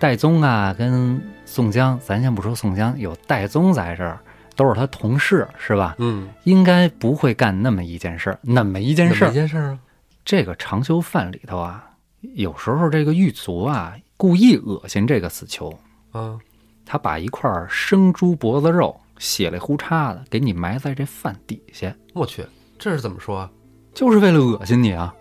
[0.00, 4.18] 戴宗啊跟宋江，咱先不说宋江，有戴宗在这儿，
[4.56, 5.94] 都是他同事，是吧？
[5.98, 9.32] 嗯，应该不会干那么一件事儿，那么一件事哪儿。
[9.32, 9.78] 件事儿啊？
[10.24, 11.88] 这个长修饭里头啊，
[12.34, 15.72] 有时候这个狱卒啊故意恶心这个死囚，
[16.10, 16.36] 啊，
[16.84, 22.44] 他把一块生猪脖子肉血里胡叉的给你埋在这饭底下，我去，
[22.76, 23.50] 这是怎么说啊？
[23.96, 25.12] 就是为了恶心你啊！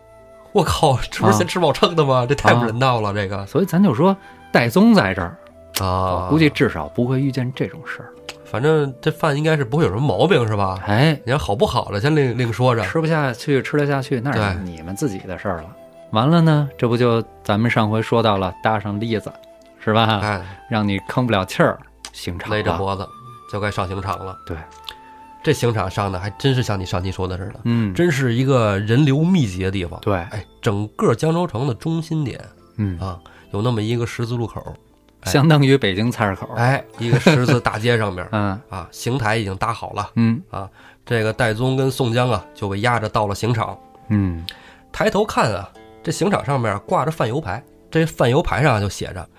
[0.52, 2.26] 我靠，这不是先吃饱撑的吗？
[2.28, 4.16] 这太不人道了，这个所以咱就说
[4.52, 5.38] 戴宗在这儿，
[5.80, 8.10] 啊我估计至少不会遇见这种事儿。
[8.44, 10.78] 反正这饭应该是不会有什么毛病，是吧？
[10.86, 12.84] 哎，你要好不好了，先另另说着。
[12.84, 15.70] 吃不下去，吃得下去，那是你们自己的事儿了。
[16.12, 19.32] 完了呢，这不就咱们上回说到了搭上栗子，
[19.80, 20.20] 是吧？
[20.22, 21.78] 哎，让你吭不了气儿，
[22.14, 22.52] 刑场。
[22.52, 23.08] 勒着脖子
[23.52, 24.38] 就该上刑场了。
[24.46, 24.56] 对，
[25.46, 30.00] 这刑场上的还真是像你上期说的似的，嗯，真是一个人流密集的地方。
[30.02, 32.44] 对，哎，整个江州城的中心点
[32.78, 33.20] 嗯，啊，
[33.52, 34.76] 有那么一个十字路口，
[35.20, 36.50] 哎相当于北京菜市口。
[36.56, 40.10] 哎，一个十字大街上面嗯啊，刑台已经搭好了。
[40.16, 40.68] 嗯啊
[41.06, 43.78] 这个戴宗跟宋江啊，就被押着到了刑场。
[44.10, 44.44] 嗯，
[44.92, 45.70] 抬头看啊，
[46.02, 49.30] 这刑场上面挂着饭油牌，这饭油牌上就写着：“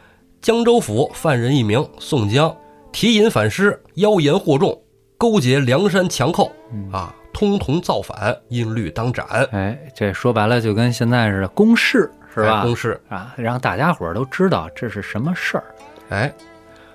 [0.41, 2.57] 江州府犯人一名宋江，
[2.93, 4.81] 提引反诗，妖言惑众，
[5.19, 12.61] 勾结梁山强寇，嗯啊，通同造反，因律当斩，哎，这说白了就跟现在似的公示是吧？
[12.61, 15.65] 哎公示，啊，让大家伙儿都知道这是什么事儿。
[16.11, 16.33] 哎，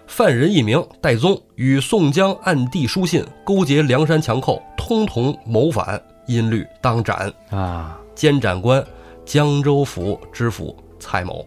[0.05, 7.33] 犯人一名戴宗，与宋江暗地书信，勾结梁山强寇，通同谋反，因律当斩。
[7.49, 8.83] 啊，监斩官
[9.25, 11.43] 江州府知府蔡某。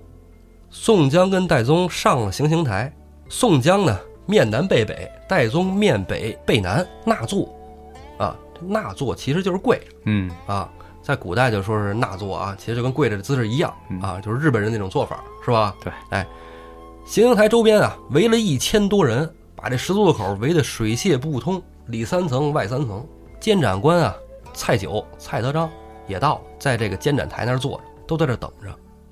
[0.70, 2.92] 宋江跟戴宗上了行刑台，
[3.28, 7.48] 宋江呢面南背北，戴宗面北背南纳坐。
[8.18, 10.70] 啊，这纳坐其实就是跪嗯啊，
[11.02, 15.74] 在古代就说是纳坐啊，其实就跟跪着的姿势一样嗯啊，就是日本人那种做法，是吧？
[15.82, 16.26] 对，哎，
[17.04, 23.04] 行刑台周边啊围了一千多人，把这十字路口围得水泄不通，里三层外三层。
[23.40, 24.14] 监斩官啊，
[24.54, 25.68] 蔡九、蔡德章
[26.06, 28.68] 也到了，在这个监斩台那儿坐着，都在这等着，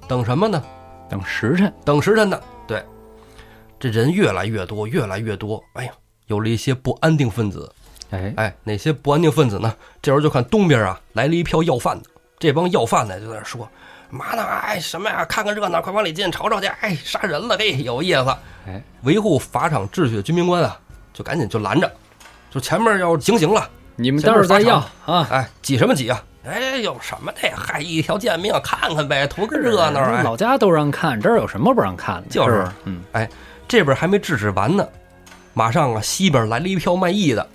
[0.06, 0.62] 等什么呢？
[1.08, 1.74] 等时辰。
[1.84, 2.40] 等时辰呢。
[2.66, 2.82] 对，
[3.78, 5.62] 这人越来越多，越来越多。
[5.74, 5.92] 哎呀，
[6.32, 7.70] 有了一些不安定分子。
[8.08, 9.74] 哎，哎，哪些不安定分子呢？
[10.00, 13.68] 这时候就看东边啊来了一票要饭的，这帮要饭的就在那说
[14.08, 14.42] ：“嘛呢？
[14.42, 15.26] 哎，什么呀？
[15.26, 16.66] 看看热闹，快往里进，瞅瞅去！
[16.80, 18.34] 哎，杀人了，嘿，有意思！”
[18.66, 20.80] 哎，维护法场秩序的军兵官啊，
[21.12, 21.90] 就赶紧就拦着，
[22.50, 23.68] 就前面要行刑了。
[23.96, 25.28] 你们待会儿再要啊。
[25.30, 26.24] 哎，挤什么挤啊？
[26.46, 27.54] 哎，有什么的呀？
[27.58, 30.00] 嗨，一条贱命，看看呗，图个热闹。
[30.00, 32.28] 哎，老家都让看，这儿有什么不让看的？
[32.30, 33.02] 就是嗯
[33.68, 34.86] 这边还没制止完呢，
[35.54, 37.46] 马上啊，西边来了一票卖艺的，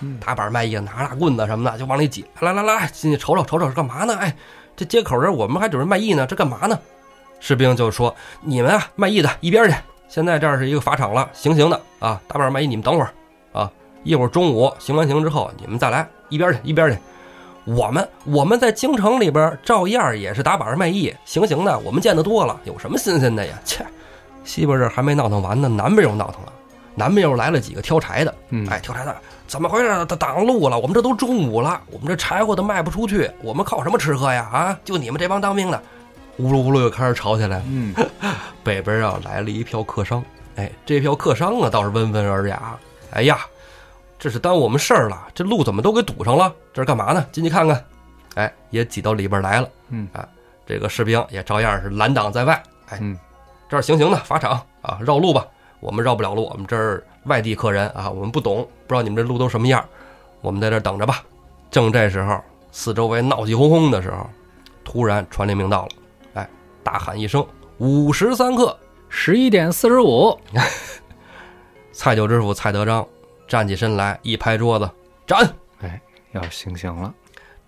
[0.00, 2.24] 嗯打板卖艺的，拿着大棍子什么的，就往里挤。
[2.40, 4.16] 来来来，进去瞅瞅瞅瞅是干嘛呢？
[4.16, 4.34] 哎，
[4.76, 6.78] 这街口这我们还准备卖艺呢，这干嘛呢？
[7.38, 9.76] 士兵就说：“你们啊，卖艺的一边去！
[10.08, 13.10] 现在这儿是一个法场了，行刑的啊，打板卖艺，你们等会儿
[13.52, 13.70] 啊，
[14.04, 16.98] 一会儿中午行完刑之后，你们再来一边去，一边去。
[17.64, 23.58] 我们我们在京城里边照样也是打板卖艺，行刑的我们见得多了，有什么新鲜的呀？
[23.64, 23.84] 切！
[24.44, 26.52] 西边这还没闹腾完呢，南边又闹腾了。
[26.96, 29.14] 南面又来了几个挑柴的，嗯，哎，挑柴的
[29.46, 30.06] 怎么回事？
[30.06, 34.48] 他挡路了，我们这都中午了，我们这柴火都卖不出去，我们靠什么吃喝呀？
[34.52, 35.80] 啊，就你们这帮当兵的，
[36.38, 37.64] 呜噜呜噜又开始吵起来了。
[37.68, 37.94] 嗯，
[38.64, 40.24] 北边啊来了一票客商，
[40.56, 42.76] 哎，这票客商啊倒是温文尔雅。
[43.12, 43.38] 哎呀，
[44.18, 46.52] 这是耽误我们事儿了，这路怎么都给堵上了？
[46.72, 47.24] 这是干嘛呢？
[47.30, 47.84] 进去看看。
[48.34, 49.68] 哎，也挤到里边来了。
[49.90, 50.26] 嗯啊，
[50.66, 52.60] 这个士兵也照样是拦挡在外。
[52.88, 53.16] 哎，嗯
[53.68, 55.44] 这儿行刑的法场啊，绕路吧。
[55.80, 59.84] 我们绕不了路，我们这儿外地客人啊，我们不懂，不知道你们这路都什么样，
[60.40, 61.22] 我们在这儿等着吧。
[61.70, 62.40] 正这时候，
[62.72, 64.28] 四周围闹气哄哄的时候，
[64.84, 65.88] 突然传令命到了，
[66.34, 66.48] 哎，
[66.82, 67.46] 大喊一声
[67.78, 68.76] ：“午时三刻
[69.08, 70.38] 十一点四十五！
[71.92, 73.06] ”蔡九知府蔡德章
[73.48, 74.90] 站起身来，一拍桌子
[75.26, 75.48] ：“斩！”
[75.82, 76.00] 哎，
[76.32, 77.12] 要行刑了。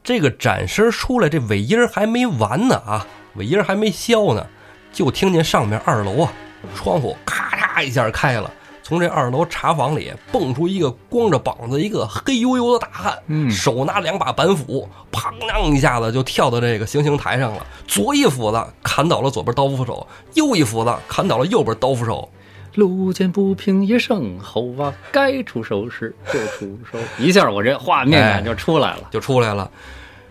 [0.02, 4.46] 这个斩声出来，这尾音儿还没完呢啊，尾音儿还没消呢，
[4.92, 6.32] 就听见上面二楼啊，
[6.74, 8.50] 窗户咔嚓一下开了，
[8.82, 22.28] 从这二楼茶房里蹦出一个光着膀子、一个黑黝黝的大汉，嗯手拿两把板斧，砰当一下子就跳到这个行刑台上了，左一斧子砍倒了左边刀斧手，右一斧子砍倒了右边刀斧手。
[22.74, 26.98] 路见不平一声吼啊，该出手时就出手。
[27.18, 29.08] 一下我这画面感就出来了。
[29.10, 29.68] 就出来了。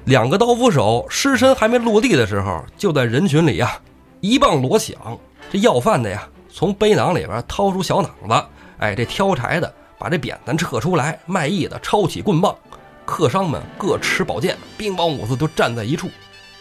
[0.06, 3.78] 两个刀斧手尸身还没落地的时候，就在人群里啊，
[4.21, 4.95] 一棒锣响。
[5.50, 8.46] 这要饭的呀，从背囊里边掏出小囊子，
[8.80, 12.56] 哎，这挑柴的把这扁担撤出来，卖艺的抄起棍棒，
[13.06, 16.10] 客商们各持宝剑，兵帮五子都站在一处。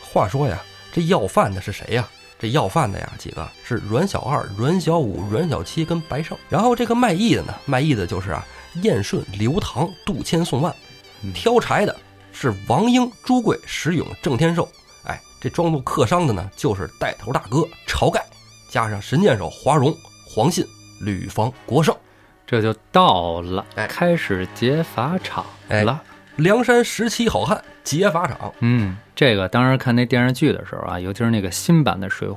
[0.01, 2.09] 话说呀，这要饭的是谁呀？
[2.39, 6.37] 这要饭的呀，几个是阮小二、阮小五、阮小七跟白胜。
[6.49, 8.47] 然后这个卖艺的呢，卖艺的就是啊，
[8.83, 10.75] 燕顺、刘唐、杜迁、宋万。
[11.35, 11.97] 挑柴的
[12.31, 14.69] 是王英、朱贵、石勇、郑天寿。
[15.05, 18.25] 哎，这装作客商的呢，就是带头大哥晁盖，
[18.77, 19.97] 加上神箭手华容、
[20.29, 20.63] 黄信、
[21.01, 21.97] 吕方、国胜。
[22.47, 26.03] 这就到了，哎开始劫法场哎了。
[26.37, 32.33] 梁山十七好汉劫法场，嗯，这个当时看那电视剧的时候啊，尤其是那个新版的《水浒》，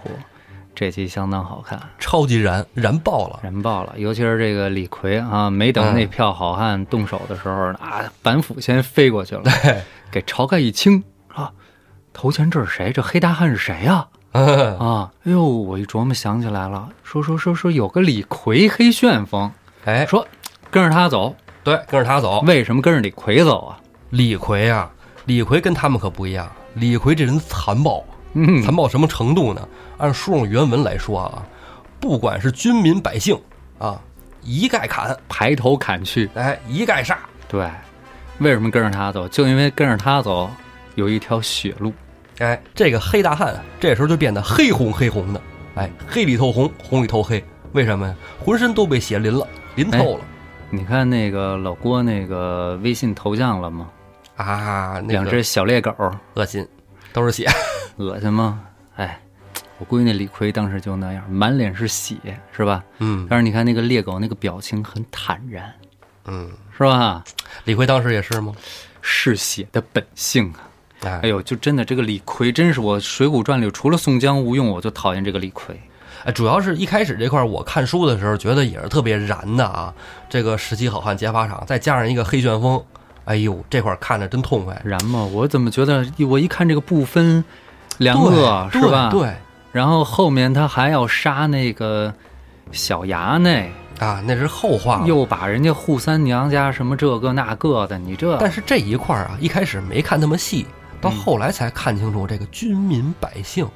[0.74, 3.42] 这集相当好看，超级燃燃爆了。
[3.44, 3.94] 燃爆了。
[3.98, 9.44] 尤其是这个李逵啊，没等那票好汉动手的时候呢，啊，板斧先飞过去了，
[10.10, 11.52] 给晁盖一清啊，
[12.14, 12.94] 头前这是谁？
[12.94, 15.12] 这黑大汉是谁呀、啊？
[15.24, 19.52] 哎呦，我一琢磨想起来了，说说说说有个李逵黑旋风，
[19.86, 20.28] 哎，说
[20.70, 22.42] 跟着他走，对，跟着他走。
[22.42, 23.80] 为什么跟着李逵走啊？
[24.12, 24.92] 李逵啊，
[25.26, 26.50] 李逵跟他们可不一样。
[26.76, 29.68] 李逵这人残暴，嗯残暴什么程度呢？
[29.98, 31.44] 按书上原文来说啊，
[32.00, 33.40] 不管是军民百姓
[33.80, 34.00] 啊，
[34.44, 36.30] 一概砍，排头砍去。
[36.36, 37.18] 哎，一概杀。
[37.48, 37.68] 对，
[38.38, 39.28] 为什么跟着他走？
[39.28, 40.50] 就因为跟着他走
[40.94, 41.92] 有一条血路。
[42.40, 45.42] 哎，这个黑大汉啊，这时候就变得黑红黑红的，
[45.76, 47.44] 哎，黑里透红，红里透黑。
[47.74, 48.16] 为什么呀？
[48.40, 50.24] 浑身都被血淋了，淋透了、
[50.70, 53.90] 你看那个老郭那个微信头像了吗？
[54.38, 54.94] 啊！
[55.02, 55.94] 那个两只小猎狗，
[56.36, 56.66] 恶心，
[57.12, 57.48] 都是血。
[57.98, 58.62] 恶心吗？
[58.96, 59.20] 哎，
[59.78, 62.16] 我估计那李逵当时就那样，满脸是血，
[62.56, 62.84] 是吧？
[63.00, 65.74] 嗯但是你看那个猎狗那个表情很坦然，
[66.26, 67.22] 嗯，是吧？
[67.66, 68.54] 李逵当时也是吗？
[69.02, 70.69] 嗜血的本性啊！
[71.02, 75.80] 哎哎呦，就真的这个李逵，真是我《水浒传》里除了宋江、吴用，我就讨厌这个李逵。
[76.26, 79.94] 哎，主要是一开始这块儿我看书的时候觉得也是特别燃的啊。
[80.30, 82.84] 这个十七好汉劫法场，再加上一个黑旋风，
[83.24, 84.82] 哎呦，这块儿看着真痛快。
[84.84, 85.24] 燃吗？
[85.24, 87.44] 我怎么觉得我一看这个不分
[88.00, 89.10] 两个是吧？。
[89.10, 89.34] 对
[89.72, 92.12] 然后后面他还要杀那个
[92.72, 95.04] 小衙内，啊，那是后话。
[95.06, 100.66] 又把人家扈三娘家什么这个那个的，你这但是这一块儿啊，一开始没看那么细，
[101.02, 103.68] 到后来才看清楚这个军民百姓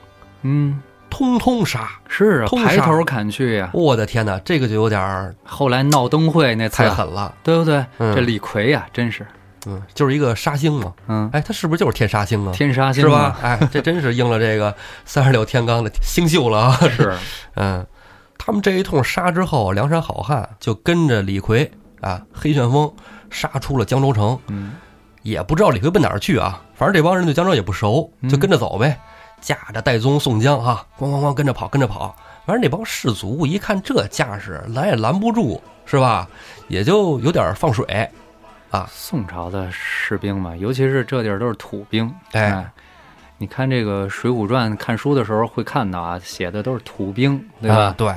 [0.42, 1.90] 嗯通通杀。
[2.08, 7.34] 是啊，通杀排头砍去呀、我的天哪，这个就有点儿后来闹灯会那次太，狠了。
[7.44, 7.86] 对不对？
[8.00, 9.26] 嗯这李逵呀、真是，
[9.68, 10.92] 嗯，就是一个杀星嘛。
[11.08, 12.52] 嗯，哎，他是不是就是天杀星啊？
[12.52, 13.38] 天杀星是吧啊？？
[13.44, 16.78] 哎，这真是应了这个三十六天罡的星宿了啊！
[16.90, 17.16] 是，
[17.56, 17.86] 嗯，
[18.38, 22.92] 他们这一通杀之后，梁山好汉就跟着李逵啊，黑旋风
[23.30, 24.74] 杀出了江州城，嗯
[25.22, 26.62] 也不知道李逵奔哪儿去啊。
[26.84, 29.00] 反正这帮人对江州也不熟，就跟着走呗，
[29.40, 32.14] 架着戴宗、宋江啊，咣咣咣跟着跑，跟着跑。
[32.46, 36.28] 反正那帮士卒一看这架势，拦也拦不住，是吧？
[36.68, 37.86] 也就有点放水。
[38.70, 42.70] 啊宋朝的士兵嘛，尤其是这地儿都是土兵，哎
[43.38, 47.78] 你看这个《水浒传》看书的时候会看到啊，写的都是土兵，对吧？
[47.78, 48.14] 啊对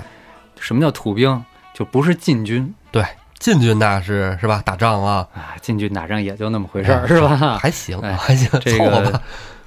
[0.59, 1.40] 什么叫土兵？
[1.72, 3.05] 就不是禁军对，
[3.38, 4.62] 禁军那是是吧？
[4.64, 7.59] 打仗啊，啊，禁军打仗也就那么回事儿，是吧？
[7.59, 9.22] 还行，哎还行，这个凑合吧。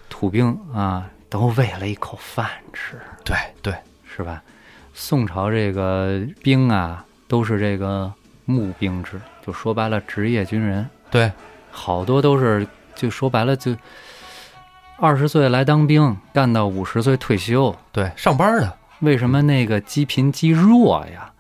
[0.10, 3.74] 土兵啊，都为了一口饭吃，对对，
[4.16, 4.42] 是吧？
[4.94, 8.12] 宋朝这个兵啊，都是这个
[8.44, 11.32] 募兵制，就说白了，职业军人，对，
[11.72, 13.74] 好多都是就说白了就
[14.98, 17.74] 二十岁来当兵，干到五十岁退休。
[17.94, 21.32] 对，上班的，为什么那个积贫积弱呀？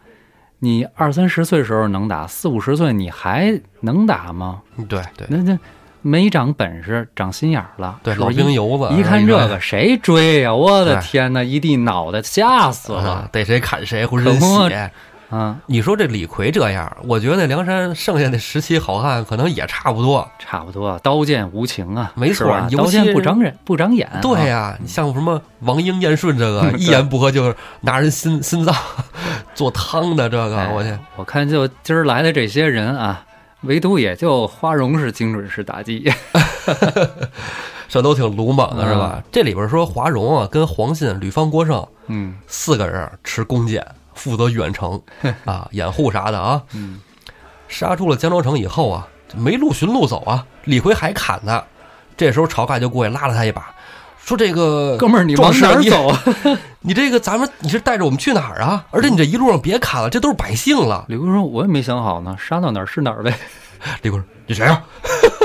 [0.59, 4.61] 你二三十岁时候能打，四五十岁你还能打吗？
[4.87, 5.57] 对对那那
[6.01, 7.99] 没长本事，长心眼儿了。
[8.03, 10.53] 对，老兵油子，一看这个，谁追呀？
[10.53, 13.29] 我的天哪，一地脑袋，吓死啊了！
[13.31, 14.91] 逮谁砍谁，浑身血。
[15.29, 20.27] 啊，你说这李逵这样，我觉得梁山剩下的十七好汉可能也差不多。
[20.39, 24.09] 差不多，刀剑无情啊，没错刀剑不长人，不长眼。
[24.21, 28.75] 对啊呀、你像什么王英、燕顺这个， 一言不合就是拿人心心脏
[29.53, 33.23] 做汤的这个，哎我去，我看就今儿来的这些人啊，
[33.61, 36.11] 唯独也就花荣是精准式打击。
[37.87, 39.23] 这都挺鲁莽的是嗯吧？
[39.31, 43.83] 这里边说华容啊，跟黄信、吕方、郭盛嗯四个人持弓箭，
[44.19, 45.01] 负责远程
[45.45, 46.61] 啊，掩护啥的啊。
[46.73, 46.99] 嗯，
[47.69, 51.63] 杀出了江州城以后啊，没路寻路走啊，李逵还砍他。
[52.17, 53.73] 这时候晁盖就过去拉了他一把，
[54.21, 56.21] 说这个哥们儿，你往哪儿走啊？
[56.81, 58.85] 你这个咱们你是带着我们去哪儿啊？
[58.91, 61.05] 而且你这一路上别砍了，这都是百姓了。
[61.07, 63.33] 李逵说：“我也没想好呢，杀到哪儿是哪儿呗。
[64.01, 64.83] 李逵说：“你谁啊？”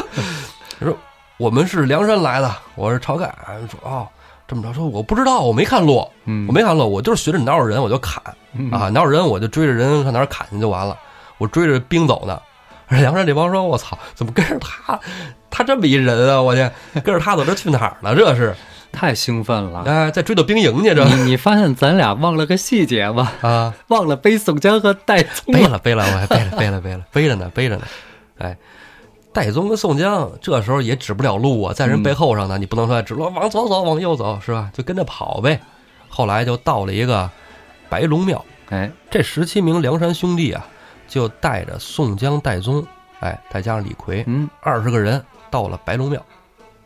[0.80, 0.96] 他说
[1.38, 3.32] ：“我们是梁山来的，我是晁盖。”
[3.70, 4.08] 说：“哦，
[4.54, 8.22] 这么着，说我不知道，我没看路，”嗯我没看路，我就是学着哪有人我就砍
[8.56, 10.96] 嗯啊，哪有人我就追着人上哪儿砍去就完了。
[11.38, 12.40] 我追着兵走呢。
[12.86, 15.00] 而 梁山这帮说：“我操，怎么跟着他？
[15.50, 16.40] 他这么一人啊！
[16.40, 16.70] 我去，
[17.02, 18.14] 跟着他走，这去哪儿了？
[18.14, 18.54] 这是
[18.92, 19.82] 太兴奋了。
[19.86, 23.32] 哎，再追到兵营去这你你发现咱俩忘了个细节吗？
[23.40, 23.74] 啊。
[23.88, 25.58] ”忘了背宋江和戴宗了。
[25.58, 27.82] 背了背了，我还背了背了背了背着呢背着呢，
[28.38, 28.56] 哎，
[29.34, 34.70] 戴宗跟宋江这时候也指不了路啊，在人背后上呢，你不能说指路往左走往右走是吧？
[34.72, 35.60] 就跟着跑呗。
[36.08, 37.28] 后来就到了一个
[37.88, 40.64] 白龙庙，哎，这十七名梁山兄弟啊，
[41.08, 42.86] 就带着宋江、戴宗，
[43.18, 45.20] 哎，再加上李逵，嗯二十个人
[45.50, 46.24] 到了白龙庙。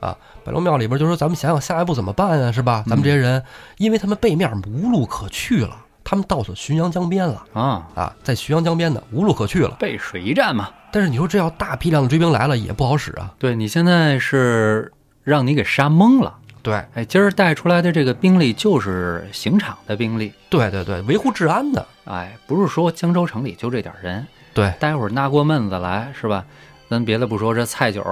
[0.01, 2.83] 啊，白龙庙里边就说咱们想想下一步怎么办啊，是吧？
[2.87, 3.43] 咱们这些人，
[3.77, 7.45] 因为他们背面无路可去了，他们到了浔阳江边了。
[7.53, 9.77] 啊，啊，在浔阳江边呢，无路可去了。
[9.79, 10.71] 背水一战嘛。
[10.91, 13.35] 但是你说这要大批量的追兵来了，也不好使啊。
[13.39, 14.93] 对你现在是
[15.25, 16.37] 让你给杀懵了。
[16.63, 20.33] 对，哎，今儿带出来的这个兵力就是刑场的兵力。
[20.51, 21.87] 对对对，维护治安的。
[22.05, 26.45] 哎，不是说江州城里就这点人，对，待会儿纳过闷子来是吧？
[26.91, 28.03] 咱别的不说，这蔡九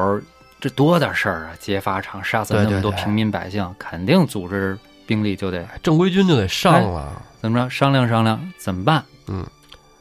[0.61, 1.51] 这多大事儿啊！
[1.59, 7.22] 劫法场，杀死那么多平民百姓，肯定组织兵力就得正规军就得上了。
[7.41, 7.68] 怎么着？
[7.68, 9.03] 商量商量怎么办？
[9.29, 9.47] 嗯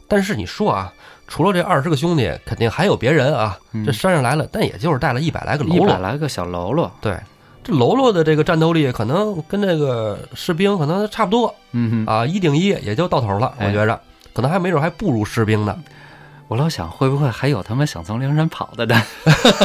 [0.07, 0.93] 但是你说啊，
[1.27, 3.57] 除了这二十个兄弟，肯定还有别人啊。
[3.73, 5.87] 嗯这山上来了，但也就是带了一百来个喽啰。
[5.87, 7.17] 百来个小喽啰，对，
[7.63, 11.53] 这喽啰的这个战斗力可能跟这个士兵可能差不多
[12.05, 13.53] 啊，一顶一也就到头了。
[13.57, 13.99] 哎我觉着
[14.33, 15.75] 可能还没准还不如士兵呢。
[16.47, 19.01] 我老想会不会还有他妈想从灵山跑的呢？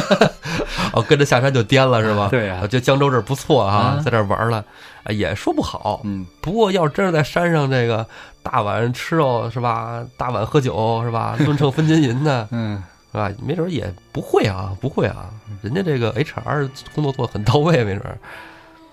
[0.93, 2.27] 哦，跟着下山就颠了是吧？
[2.31, 4.63] 对呀我觉得江州这儿不错啊，啊在这儿玩了，
[5.03, 6.01] 啊也说不好。
[6.03, 8.05] 嗯，不过要真是在山上这个
[8.41, 10.03] 大碗吃肉是吧？
[10.17, 11.35] 大碗喝酒是吧？
[11.45, 13.29] 论秤分金银的嗯，是吧？
[13.41, 15.29] 没准也不会啊，不会啊，
[15.61, 18.03] 人家这个 HR 工作做得很到位，没准。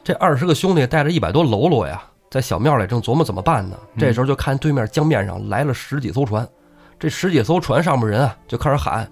[0.04, 3.76] 这二十个兄弟带着一百多喽啰呀，在小庙里正琢磨怎么办呢。
[3.98, 6.46] 这时候就看对面江面上来了十几艘船，
[6.98, 9.10] 这十几艘船上面人啊就开始喊：“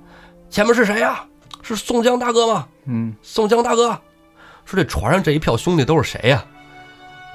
[0.51, 1.25] 前面是谁呀？
[1.63, 2.67] 是宋江大哥吗？
[2.85, 3.91] 嗯，宋江大哥，
[4.65, 6.45] 说这船上这一票兄弟都是谁呀？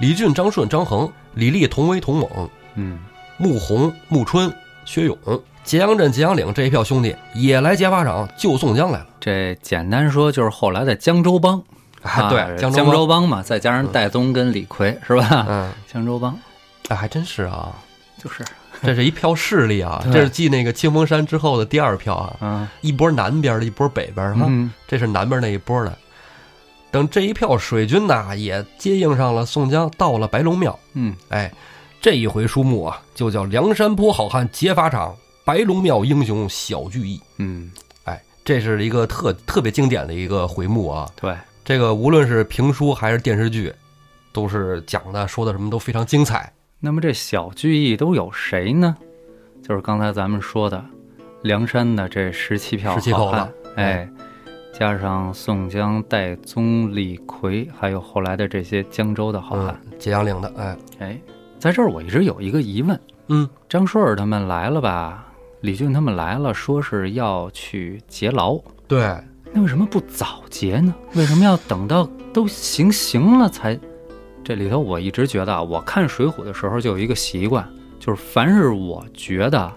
[0.00, 2.98] 李俊、张顺、张衡、李立、童威、童猛、嗯，
[3.36, 4.52] 穆弘、穆春、
[4.84, 5.16] 薛勇、
[5.62, 9.06] 揭阳镇、揭阳岭这一票兄弟也来劫法场救宋江来了。
[9.20, 11.62] 这简单说就是后来的江州帮
[12.02, 15.46] 啊，对，江江州帮嘛，再加上戴宗跟李逵是吧？
[15.48, 16.36] 嗯，江州帮
[16.88, 17.70] 哎，还真是啊，
[18.18, 18.42] 就是，
[18.86, 25.96] 这是一票势力啊，这是继那个清风山之后的第二票啊，嗯一波南边的，一波北边哈，嗯，这是南边那一波的。
[26.90, 30.78] 等这一票水军呐，也接应上了宋江，到了白龙庙。
[30.92, 31.50] 嗯，哎，
[32.00, 37.18] 这一回书目啊，就叫梁山泊好汉劫法场，白龙庙英雄小聚义。
[37.38, 37.70] 嗯，
[38.04, 41.08] 哎，这是一个特特别经典的一个回目啊。
[41.18, 43.72] 对，这个无论是评书还是电视剧，
[44.32, 46.52] 都是讲的说的什么都非常精彩。
[46.84, 48.96] 那么这小聚义都有谁呢？
[49.62, 50.84] 就是刚才咱们说的
[51.42, 54.10] 梁山的这十七票17口好汉子，哎，
[54.74, 61.20] 加上宋江、戴宗、李逵，还有后来的这些江州的好汉，嗯，揭阳岭的，哎，哎，
[61.56, 65.24] 在这儿我一直有一个疑问：嗯，张顺儿他们来了吧？
[65.60, 68.58] 李俊他们来了，说是要去劫牢，
[68.88, 69.16] 对，
[69.52, 70.92] 那为什么不早劫呢？
[71.14, 73.78] 为什么要等到都行刑了才？
[74.44, 77.66] 这里头我一直觉得啊，我看《水浒》的时候就有一个习惯，
[78.00, 79.72] 就是凡是我觉得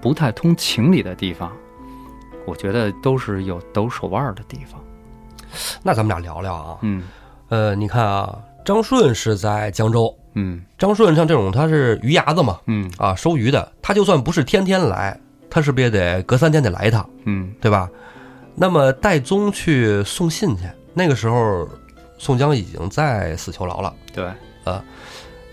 [0.00, 1.50] 不太通情理的地方，
[2.46, 4.80] 我觉得都是有抖手腕儿的地方。
[5.82, 6.78] 那咱们俩聊聊啊。
[6.82, 7.02] 嗯
[7.48, 15.18] 呃，你看啊，张顺是在江州，嗯张顺像这种他是鱼牙子嘛，嗯啊，收鱼的，他就算不是天天来，
[15.48, 17.90] 他是不是也得隔三天得来一趟，嗯对吧？
[18.54, 20.64] 那么戴宗去送信去，
[20.94, 21.66] 那个时候
[22.20, 23.94] 宋江已经在死囚牢了。
[24.12, 24.30] 对，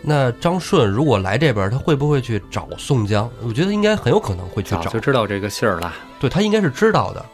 [0.01, 3.29] 那张顺如果来这边，他会不会去找宋江？
[3.41, 5.93] 我觉得应该很有可能会去找早就，知道这个信儿了。
[6.19, 7.25] 对他应该是知道的。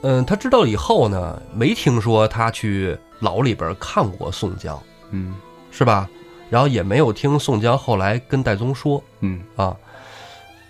[0.00, 5.34] 嗯，他知道以后呢，没听说他去牢里边看过宋江，嗯
[5.70, 6.08] 是吧？
[6.50, 9.76] 然后也没有听宋江后来跟戴宗说嗯啊，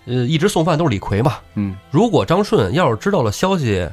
[0.07, 1.37] 呃，一直送饭都是李逵嘛。
[1.55, 3.89] 嗯如果张顺要是知道了消息，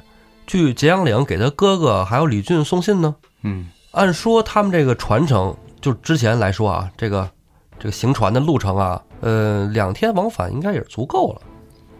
[0.48, 3.16] 去揭阳岭给他哥哥还有李俊送信呢？
[3.44, 7.30] 嗯按说他们这个传承，就之前来说啊，这个
[7.78, 11.42] 这个行船的路程啊，呃，两天往返应该也是足够了。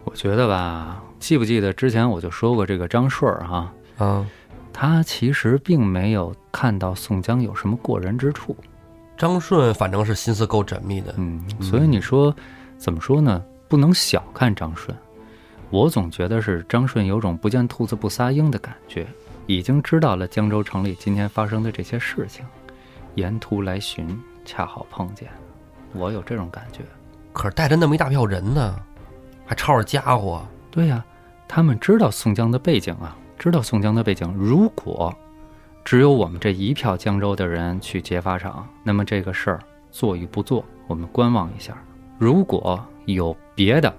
[0.04, 4.26] 我觉得吧，记不记得之前我就说过这个张顺儿哈、嗯
[4.74, 8.56] 他其实并没有看到宋江有什么过人之处。
[9.18, 12.34] 张顺反正是心思够缜密的，嗯，所以你说
[12.78, 13.44] 怎么说呢？
[13.68, 14.96] 不能小看张顺。
[15.68, 19.06] 我总觉得是张顺有种不见兔子不撒鹰的感觉，
[19.46, 22.44] 已经知道了江州城里今天发生的这些事情，
[23.14, 25.28] 沿途来寻，恰好碰见，
[25.92, 26.80] 我有这种感觉。
[27.32, 28.76] 可是带着那么一大票人呢，
[29.46, 30.46] 还抄着家伙。
[30.70, 31.04] 对呀、
[31.48, 34.32] 他们知道宋江的背景啊，知道宋江的背景。
[34.36, 35.14] 如果
[35.84, 41.76] 只有我们这一票江州的人去劫法场，那么这个事儿做与不做，我们观望一下。
[42.18, 43.92] 如果有别的，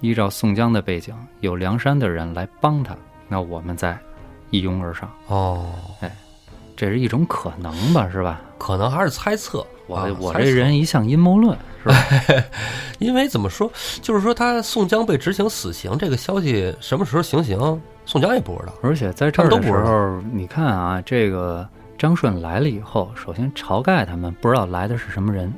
[0.00, 2.96] 依照宋江的背景，有梁山的人来帮他，
[3.28, 3.98] 那我们再
[4.50, 5.66] 一拥而上，哦，
[6.00, 6.14] 哎
[6.76, 8.40] 这是一种可能吧，是吧？
[8.56, 9.66] 可能还是猜测。
[9.88, 11.96] 我、啊我这人一向阴谋论，是吧？
[13.00, 13.70] 因为怎么说，
[14.02, 17.58] 就是说他宋江被执行死刑这个消息什么时候行刑，
[18.04, 18.72] 宋江也不知道。
[18.82, 25.52] 而且在这儿的时候，你看啊，这个张顺来了以后，首先晁盖他们不知道来的是什么人，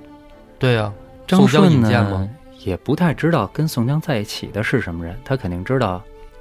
[0.59, 0.93] 对呀、
[1.27, 2.29] 张顺呢
[2.65, 6.01] 也不太知道跟宋江在一起的是什么人，他肯定知道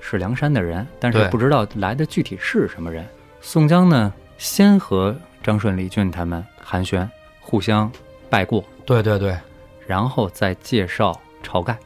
[0.10, 3.05] 是梁山的人，但是对不知道来的具体是什么人。
[3.41, 7.07] 宋江呢，先和张顺、李俊他们寒暄，
[7.39, 7.91] 互相
[8.28, 9.38] 拜过，对对对，
[9.86, 11.78] 然后再介绍晁盖。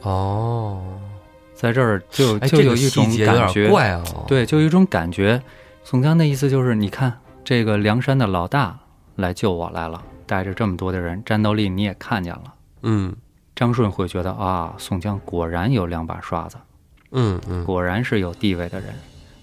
[0.00, 0.98] 哦，
[1.54, 5.40] 在这儿就就有一种感觉，怪哦。，对，就有一种感觉。
[5.84, 7.12] 宋江的意思就是，你看
[7.44, 8.78] 这个梁山的老大
[9.16, 12.54] 来救我来了，带着这么多的人，战斗力你也看见了。
[12.82, 13.14] 嗯
[13.54, 16.56] 张顺会觉得啊，宋江果然有两把刷子，
[17.12, 18.94] 嗯嗯，果然是有地位的人。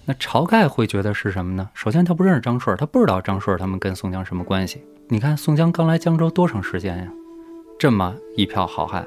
[0.04, 1.68] 那晁盖会觉得是什么呢？
[1.74, 4.82] 首先，他不认识张顺，他不知道张顺他们跟宋江什么关系。
[5.08, 7.08] 你看，宋江刚来江州多长时间呀？
[7.78, 9.06] 这么一票好汉，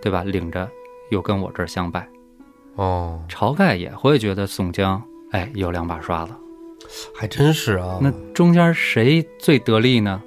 [0.00, 0.22] 对吧？
[0.24, 0.68] 领着
[1.10, 2.06] 又跟我这儿相拜，
[2.74, 6.32] 哦，晁盖也会觉得宋江哎有两把刷子。
[7.14, 7.98] 还真是啊。
[8.00, 10.22] 那中间谁最得力呢？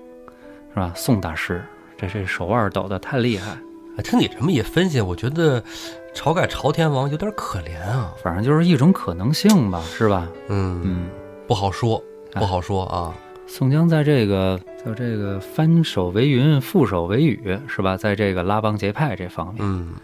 [0.73, 0.91] 是吧？
[0.95, 1.63] 宋大师，
[1.97, 3.57] 这这手腕抖得太厉害，
[3.97, 5.63] 哎听你这么一分析，我觉得
[6.13, 8.13] 晁盖朝天王有点可怜啊。
[8.21, 10.27] 反正就是一种可能性吧，是吧？
[10.47, 11.09] 嗯，嗯。
[11.47, 12.01] 不好说，
[12.33, 13.13] 哎不好说啊。
[13.47, 17.97] 宋江在这个叫这个翻手为云，覆手为雨，是吧？
[17.97, 19.95] 在这个拉帮结派这方面嗯，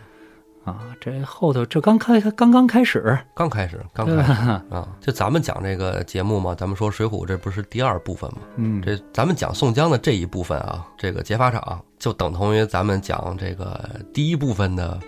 [0.64, 4.42] 啊，这后头这刚开刚刚开始，刚开始， 刚开始？
[4.72, 4.90] 啊。
[5.00, 8.40] 就咱们讲这个节目嘛，咱们说《水浒》，这不是第二部分嘛？
[8.56, 13.80] 嗯，这咱们讲宋江的这一部分啊，这个劫法场就等同于咱们讲这个
[14.12, 15.00] 第一部分的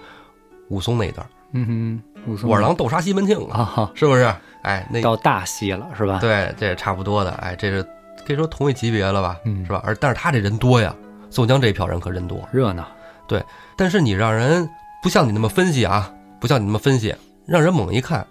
[0.69, 4.31] 武松那一段，嗯哼，武松武二郎斗杀西门庆啊，啊，是不是？
[4.63, 7.83] 哎，那到大戏了，是吧？，对，这也差不多的，哎，这是
[8.25, 9.81] 可以说同一级别了吧，嗯是吧？
[9.85, 10.93] 而但是他这人多呀，
[11.29, 12.85] 宋江这一票人可人多，热闹，
[13.27, 13.43] 对
[13.75, 14.69] 但是你让人
[15.01, 17.15] 不像你那么分析啊，不像你那么分析，
[17.45, 18.25] 让人猛一看，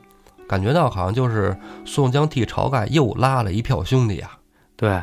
[0.48, 4.38] 感觉到好像就是宋江替晁盖又拉了一票兄弟啊。
[4.76, 5.00] 对。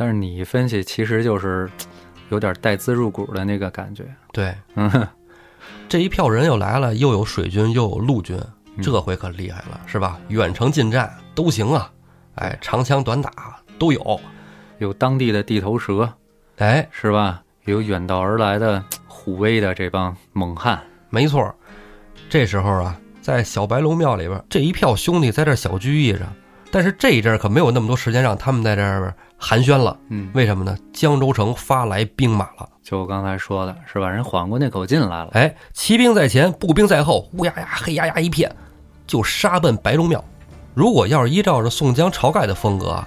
[0.00, 1.68] 但是你一分析，其实就是
[2.28, 4.04] 有点带资入股的那个感觉。
[4.32, 5.04] 对，嗯哼，
[5.88, 8.38] 这一票人又来了，又有水军，又有陆军，
[8.76, 10.18] 嗯这回可厉害了，是吧？
[10.28, 11.90] 远程近战都行啊，
[12.34, 14.20] 哎，长枪短打都有，
[14.78, 16.12] 有当地的地头蛇，
[16.58, 17.42] 哎，是吧？
[17.64, 20.78] 有远道而来的虎威的这帮猛汉，
[21.10, 21.54] 没错儿。
[22.28, 26.20] 这时候啊，在小白龙庙里边，这一票兄弟在这儿小聚义着，
[26.70, 29.98] 但是这一阵儿可没有那么多时间让他们在这儿寒暄了。
[30.10, 30.76] 嗯，为什么呢？
[30.92, 34.08] 江州城发来兵马了，就我刚才说的是吧？
[34.08, 35.28] 人缓过那口劲来了。
[35.34, 38.50] 哎，骑兵在前，步兵在后，乌压压、黑压压一片，
[39.06, 40.24] 就杀奔白龙庙。
[40.72, 43.06] 如果要是依照着宋江、晁盖的风格啊，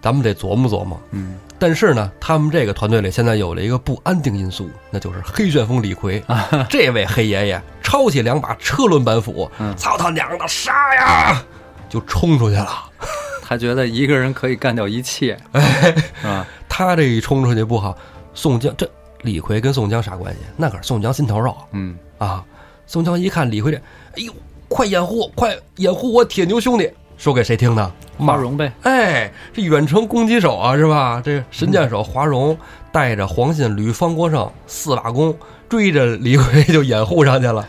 [0.00, 0.98] 咱们得琢磨琢磨。
[1.10, 6.24] 嗯，但是呢，他们这个团队里现在有了一个不安定因素，那就是黑旋风李逵。
[6.26, 11.44] 啊这位黑爷爷抄起两把车轮板斧，嗯操他娘的，杀呀！
[11.90, 12.70] 就冲出去了。
[13.44, 16.46] 他觉得一个人可以干掉一切，是吧？
[16.66, 17.94] 他这一冲出去不好，
[18.32, 18.90] 宋江这
[19.22, 20.40] 李逵跟宋江啥关系？
[20.56, 22.44] 那可是宋江心头肉嗯，啊！
[22.86, 24.32] 宋江一看李逵这，哎呦，
[24.68, 26.90] 快掩护，快掩护我铁牛兄弟！
[27.16, 27.92] 说给谁听的？
[28.16, 28.72] 华荣呗。
[28.82, 31.20] 哎，这远程攻击手啊，是吧？
[31.24, 32.56] 这神箭手华容
[32.92, 35.36] 带着黄信、吕方国胜四把弓
[35.68, 37.66] 追着李逵就掩护上去了，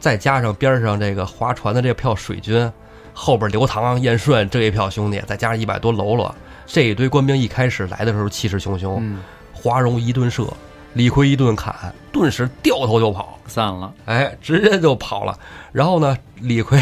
[0.00, 2.70] 再加上边上这个划船的这票水军，
[3.12, 6.34] 后边刘唐、燕顺这一票兄弟，再加上一百多喽啰，
[6.66, 9.18] 这一堆官兵一开始来的时候气势汹汹，嗯，
[9.52, 10.46] 华容一顿射，
[10.94, 13.38] 李逵一顿砍，顿时掉头就跑。
[13.46, 13.92] 散了。
[14.04, 15.38] 哎，直接就跑了。
[15.72, 16.78] 然后呢，李逵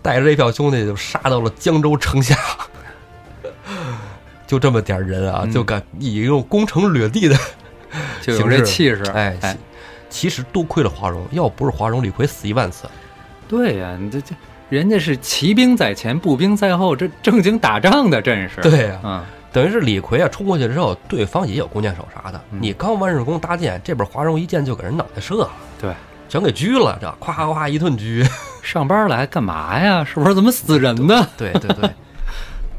[0.00, 2.36] 带着这票兄弟就杀到了江州城下，
[4.46, 7.36] 就这么点人啊，嗯就敢以一种攻城掠地的，
[8.22, 9.02] 就有这气势。
[9.12, 9.56] 哎，哎，
[10.08, 12.88] 其实多亏了华容，要不是华容，李逵死一万次。
[13.48, 14.34] 对呀、你这这
[14.68, 19.24] 人家是骑兵在前，步兵在后，这正经打仗的阵势。，对呀、嗯，
[19.54, 22.40] 等于是李逵啊冲过去之后，对方也有弓箭手啥的。
[22.50, 25.48] 嗯你刚万事公搭箭，这边华容一箭就给人脑袋射了，
[25.80, 25.94] 对，
[26.28, 28.28] 全给狙了，这夸夸夸一顿狙。
[28.64, 30.04] 上班来干嘛呀？
[30.04, 31.24] 是不是怎么死人呢？
[31.38, 31.88] 对对对，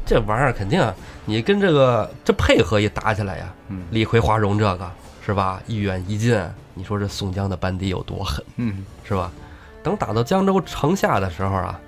[0.04, 4.90] 这玩意儿肯定啊，你跟这个这配合一打起来呀，嗯李逵、华容这个
[5.24, 5.58] 是吧？
[5.66, 6.38] 一远一近，
[6.74, 9.30] 你说这宋江的班底有多狠嗯是吧？
[9.82, 11.80] 等打到江州城下的时候啊，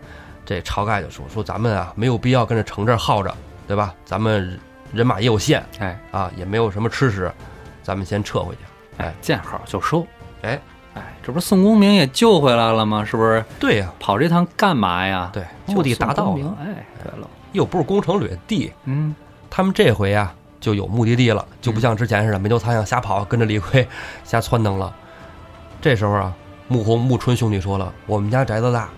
[0.47, 3.35] 这晁盖就说说咱们啊没有必要跟着城这儿耗着，
[3.67, 3.93] 对吧？
[4.05, 4.59] 咱们
[4.93, 7.31] 人马也有限哎啊，也没有什么吃食，
[7.83, 8.61] 咱们先撤回去。
[8.99, 10.07] 哎，见好就收。
[10.43, 10.61] 哎
[10.95, 13.05] 哎，这不是宋公明也救回来了吗？
[13.05, 13.45] 是不是？
[13.61, 15.31] 对呀、跑这趟干嘛呀？
[15.33, 16.57] 对，目的达到了。
[16.61, 19.15] 哎，对了，又不是攻城掠地，嗯，
[19.49, 23.87] 他们这回呀就有目的地了，就不像之前似的没头苍蝇瞎跑，跟着李逵
[24.25, 24.93] 瞎窜腾了。
[25.81, 26.35] 这时候啊，
[26.67, 28.89] 穆弘、穆春兄弟说了：“我们家宅子大，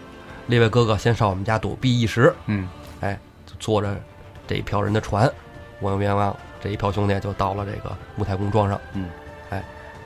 [0.46, 2.34] 列位哥哥先上我们家躲避一时。
[2.46, 2.66] 嗯，”
[3.44, 3.94] 就坐着
[4.46, 5.30] 这一票人的船，
[5.80, 8.80] 汪汪汪，这一票兄弟就到了这个穆太公庄上。
[8.92, 9.08] 嗯，
[9.50, 9.62] 哎，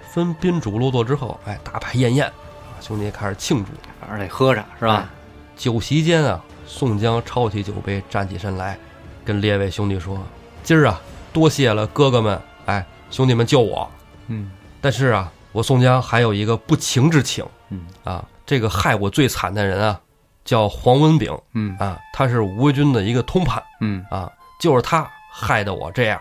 [0.08, 2.32] 分宾主落座之后，哎，大摆宴宴，啊
[2.80, 3.70] 兄弟开始庆祝。
[4.00, 5.08] 反正得喝着是吧？
[5.56, 8.78] 酒席间啊，宋江抄起酒杯，站起身来，
[9.24, 10.18] 跟列位兄弟说
[10.62, 11.00] ：“今儿啊，
[11.32, 13.88] 多谢了哥哥们，哎，兄弟们救我。
[14.26, 14.50] 嗯
[14.80, 20.00] 但是啊，我宋江还有一个不情之请嗯啊，这个害我最惨的人啊，
[20.44, 26.20] 叫黄文炳嗯啊，他是吴卫军的一个通判嗯啊，就是他害得我这样。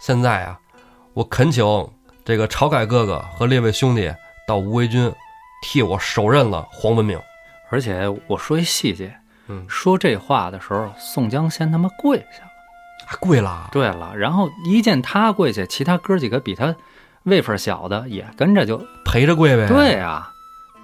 [0.00, 0.58] 现在啊，
[1.12, 1.64] 我恳请
[2.24, 4.14] 这个晁盖哥哥和列位兄弟
[4.46, 5.12] 到无为军，
[5.62, 7.20] 替我手刃了黄文炳。
[7.70, 9.12] 而且我说一细节，
[9.48, 12.50] 嗯，说这话的时候，宋江先他妈跪下了。
[13.08, 13.68] 啊跪了。
[13.72, 16.74] 对了，然后一见他跪下，其他哥几个比他
[17.24, 19.66] 位份小的也跟着就陪着跪呗。
[19.66, 20.30] 对啊，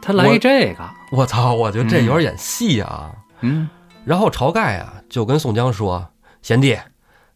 [0.02, 3.12] 他来一这个，我操，我觉得这有点演戏啊。
[3.40, 3.68] 嗯
[4.04, 6.06] 然后晁盖啊就跟宋江说
[6.42, 6.78] ：“贤弟，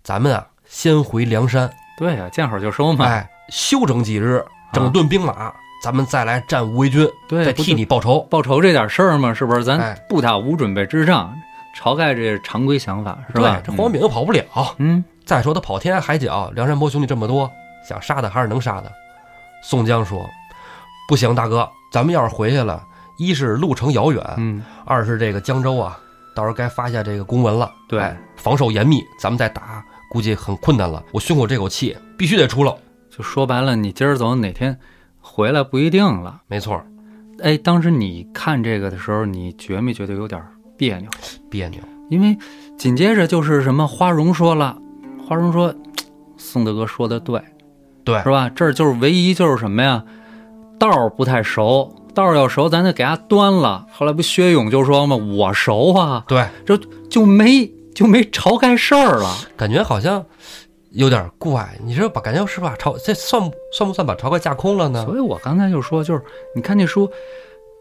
[0.09, 3.05] 咱们啊先回梁山，对啊，见好就收嘛。
[3.05, 4.43] 哎，休整几日，
[4.73, 5.53] 整顿兵马，
[5.85, 8.21] 咱们再来战吴为军，对，再替你报仇。
[8.31, 9.63] 报仇这点事儿嘛，是不是？
[9.63, 11.31] 咱哎不打无准备之仗。
[11.79, 13.67] 晁盖这是常规想法是吧对？
[13.67, 14.43] 这黄文炳又跑不了。
[14.79, 17.51] 嗯再说他跑天涯海角，梁山泊兄弟这么多，
[17.87, 18.91] 想杀他还是能杀的。”
[19.63, 20.27] 宋江说
[21.07, 22.83] ：“不行，大哥，咱们要是回去了，
[23.19, 25.99] 一是路程遥远，嗯，二是这个江州啊，
[26.35, 27.71] 到时候该发下这个公文了。
[27.87, 31.03] 对哎防守严密，咱们再打估计很困难了。
[31.13, 32.77] 我胸口这口气必须得出了。
[33.11, 34.79] 就说白了，你今儿走哪天
[35.21, 36.43] 回来不一定了。
[36.47, 36.81] 没错，
[37.43, 40.43] 哎，当时你看这个的时候，你觉没觉得有点
[40.77, 41.11] 别扭？
[41.51, 41.81] 别扭。
[42.11, 42.39] 因为
[42.79, 44.79] 紧接着就是什么花荣说了，
[45.27, 45.75] 花荣说，
[46.37, 47.43] 宋大哥说的对，
[48.05, 48.49] 对是吧？
[48.49, 50.03] 这儿就是唯一就是什么呀，
[50.79, 53.85] 道儿不太熟，道儿要熟，咱就给他端了。
[53.93, 56.47] 后来不薛勇就说嘛，我熟啊，对，
[57.11, 59.37] 就没就没晁盖事儿了。
[59.57, 60.25] 感觉好像
[60.91, 61.77] 有点怪。
[61.83, 62.77] 你说把感觉是把？
[62.77, 63.43] 晁这算
[63.73, 65.05] 算不算把晁盖架空了呢？
[65.05, 66.23] 所以我刚才就说，就是
[66.55, 67.11] 你看那书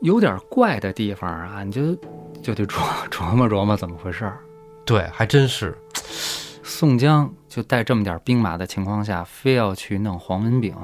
[0.02, 1.96] 有点怪的地方啊，你就
[2.42, 4.40] 就得琢琢磨琢磨怎么回事儿。
[4.86, 5.78] 对，还真是。
[6.64, 10.76] 宋江就带这么点兵马的情况下，非要去弄黄文炳，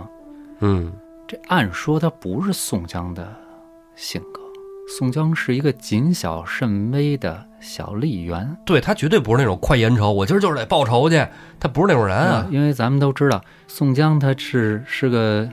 [0.60, 0.94] 嗯，
[1.28, 3.28] 这按说他不是宋江的
[3.96, 4.43] 性格。
[4.88, 11.26] 宋江是一个谨小慎微的小吏员，对他绝对不是那种快意恩仇，我今儿就是得报仇去。
[11.60, 12.46] 他不是那种人啊。
[12.52, 15.50] 因为咱们都知道，宋江他是是个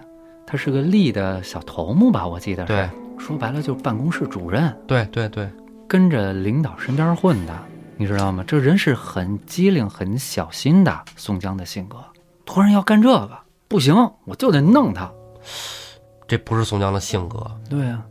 [0.47, 2.73] 他是个吏的小头目吧，我记得是。
[2.73, 5.49] 对，说白了就是办公室主任，对对对，
[5.89, 7.55] 跟着领导身边混的，
[7.97, 8.45] 你知道吗？
[8.47, 11.01] 这人是很机灵、很小心的。
[11.17, 11.97] 宋江的性格，
[12.45, 15.11] 突然要干这个，不行，我就得弄他。
[16.27, 17.45] 这不是宋江的性格。
[17.69, 18.03] 对呀、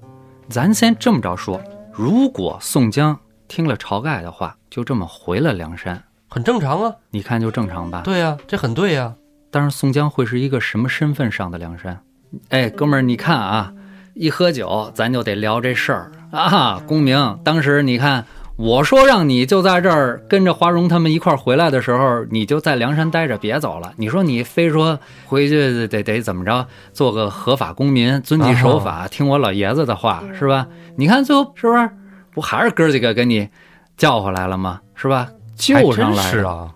[0.49, 1.61] 咱先这么着说，
[1.93, 3.15] 如果宋江
[3.47, 6.91] 听了晁盖的话，就这么回了梁山，很正常啊。
[7.11, 8.01] 你看就正常吧？
[8.03, 9.13] 对呀、这很对呀、
[9.51, 12.01] 但是宋江会是一个什么身份上的梁山？
[12.49, 13.71] 哎，哥们儿，你看啊，
[14.15, 16.81] 一喝酒咱就得聊这事儿啊。
[16.87, 18.25] 公明，当时你看
[18.59, 23.93] 我说让你就在这儿跟着华容他们一块儿回来的时候，你就在梁山待着，别走了。
[23.95, 30.67] 你说你非说回去得得怎么着，做个合法公民，遵纪守法，听我老爷子的话，是吧？
[30.97, 31.89] 你看最后是不是
[32.33, 33.47] 不还是哥几个给你
[33.95, 34.81] 叫回来了吗？
[34.93, 35.29] 是吧？
[35.55, 36.73] 救上来是啊。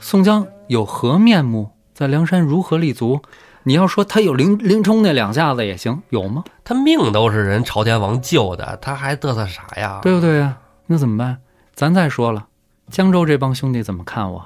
[0.00, 1.70] 宋江有何面目？
[1.94, 3.22] 在梁山如何立足？
[3.62, 6.42] 你要说他有林林冲那两下子也行，有吗？
[6.64, 10.00] 他命都是人朝天王救的，他还嘚瑟啥呀？
[10.02, 10.56] 对不对呀、
[10.92, 11.38] 那怎么办？
[11.74, 12.46] 咱再说了，
[12.90, 14.44] 江州这帮兄弟怎么看我？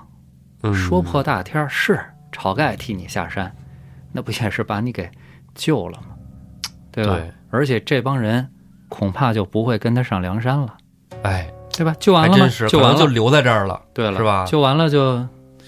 [0.63, 1.99] 嗯，说破大天儿是
[2.31, 3.53] 晁盖替你下山，
[4.13, 5.11] 那不也是把你给
[5.57, 6.15] 救了吗？
[6.93, 7.15] 对吧？
[7.15, 8.49] 对而且这帮人
[8.89, 10.77] 恐怕就不会跟他上梁山了，
[11.25, 11.93] 哎，对吧？
[11.99, 12.35] 救完了吗？
[12.35, 13.83] 还真是，救完了就留在这儿了。
[13.93, 15.19] 对了，是吧救完了就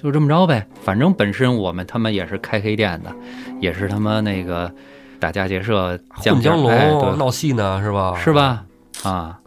[0.01, 3.13] 就这么着呗，反正本身我们他妈也是开黑店的，
[3.61, 4.73] 也是他妈那个
[5.19, 8.17] 打家劫舍、混江龙、闹戏呢，是吧？
[8.17, 8.33] 是？
[8.33, 8.65] 吧？
[9.03, 9.41] 啊，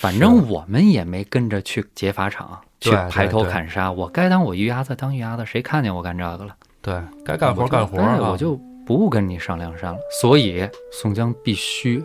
[0.00, 3.92] 反正我们也没跟着去劫法场，去对对排头砍杀。
[3.92, 6.56] 我该当我鱼鸭子当鱼鸭子，谁看见我干这个了？
[6.80, 8.14] 对，该干活干活啊。
[8.14, 9.98] 哎我就不跟你上梁山了。
[10.22, 12.02] 所以宋江必须，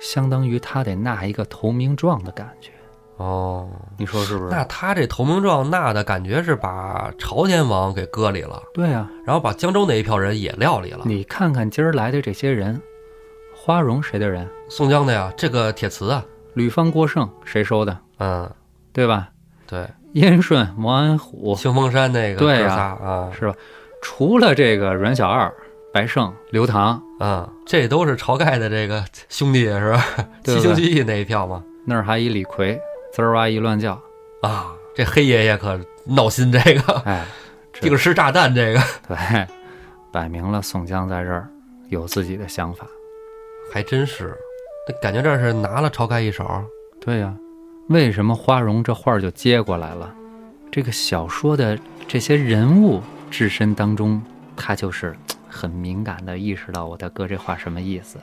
[0.00, 2.70] 相当于他得纳一个投名状的感觉，
[3.16, 3.68] 哦，
[3.98, 4.50] 你说是不是？
[4.50, 11.00] 那他这投名状纳的感觉是把朝天王给割里了，对啊，然后把江州那一票人也料理了。
[11.04, 12.80] 你看看今儿来的这些人，
[13.52, 14.48] 花荣谁的人？
[14.68, 16.24] 宋江的呀，这个铁瓷啊，
[16.54, 17.96] 吕方、郭盛谁收的？
[18.18, 18.50] 嗯，
[18.92, 19.28] 对吧？
[19.66, 23.54] 对，燕顺、王安虎清风山那个对呀仨啊，是吧？
[24.02, 25.52] 除了这个阮小二、
[25.92, 30.04] 白胜、刘唐，嗯，这都是晁盖的这个兄弟是吧？
[30.44, 31.62] 七星七义那一票嘛。
[31.84, 32.78] 那儿还一李逵，
[33.12, 34.00] 滋儿哇一乱叫，
[34.42, 37.26] 啊，这黑爷爷可闹心，这个哎，
[37.80, 39.46] 定时炸弹，这个对，
[40.12, 41.48] 摆明了宋江在这儿
[41.88, 42.86] 有自己的想法。
[43.72, 44.36] 还真是，
[44.88, 46.44] 那感觉这是拿了晁盖一手。
[47.00, 47.34] 对呀、
[47.88, 50.12] 为什么花荣这画儿就接过来了？
[50.70, 51.78] 这个小说的
[52.08, 54.22] 这些人物置身当中，
[54.56, 55.14] 他就是
[55.48, 58.18] 很敏感的意识到我大哥这话什么意思。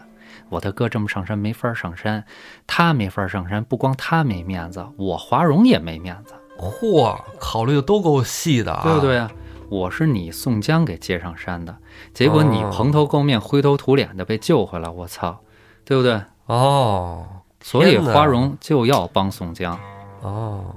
[0.50, 2.24] 我大哥这么上山没法上山，
[2.66, 9.18] 他没法上山，不光他没面子，我华荣也没面子，嚯，考虑的都够细的啊，对不对？
[9.18, 9.32] 啊？
[9.70, 11.78] 我是你宋江给接上山的，
[12.14, 15.40] 结果你哦蓬头垢面、灰头土脸的被救回来，我操，
[15.86, 16.20] 对不对？
[16.50, 17.26] 哦
[17.62, 19.78] 所以花荣就要帮宋江，
[20.22, 20.74] 哦，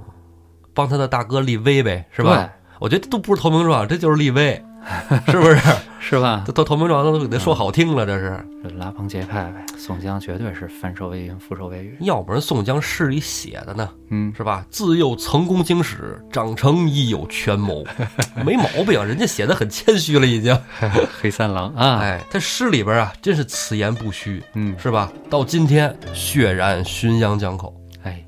[0.74, 2.50] 帮他的大哥立威呗，是吧？
[2.78, 4.62] 我觉得都不是投名状，这就是立威，
[5.30, 5.58] 是不是？
[6.00, 6.42] 是吧？
[6.44, 8.44] 这都投名状都给他说好听了，这是。
[8.62, 11.96] 这拉帮结派呗，宋江绝对是翻手为云，覆手为雨。
[12.00, 14.66] 要不然宋江诗里写的呢，嗯，是吧？
[14.70, 17.84] 自幼曾功经史，长成亦有权谋，
[18.44, 20.56] 没毛病，人家写的很谦虚了，已经。
[21.20, 25.12] 黑三郎啊，哎，他诗里边啊，真是此言不虚，嗯，是吧？
[25.30, 28.24] 到今天，血染浔阳江口，哎，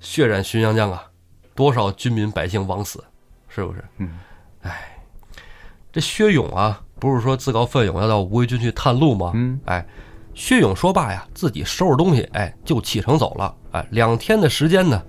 [0.00, 1.02] 血染浔阳江啊，
[1.54, 3.02] 多少军民百姓枉死，
[3.48, 3.82] 是不是？
[3.98, 4.10] 嗯，
[5.94, 9.30] 这薛勇啊，不是说自告奋勇要到吴魏军去探路吗？
[9.32, 9.86] 嗯，哎，
[10.34, 13.54] 薛勇说罢呀，自己收拾东西，哎，就启程走了。
[13.70, 15.00] 哎，两天的时间呢，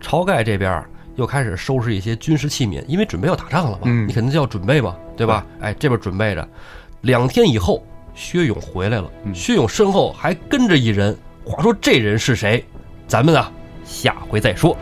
[0.00, 0.80] 晁盖这边
[1.16, 5.44] 又开始收拾一些军事器皿，因为准备要打仗了嘛，嗯你肯定就要准备嘛，对吧？
[5.58, 6.48] 哎，这边准备着，
[7.00, 7.84] 两天以后，
[8.14, 11.18] 薛勇回来了，嗯薛勇身后还跟着一人。
[11.44, 12.64] 话说这人是谁？
[13.08, 13.50] 咱们啊，
[13.84, 14.76] 下回再说。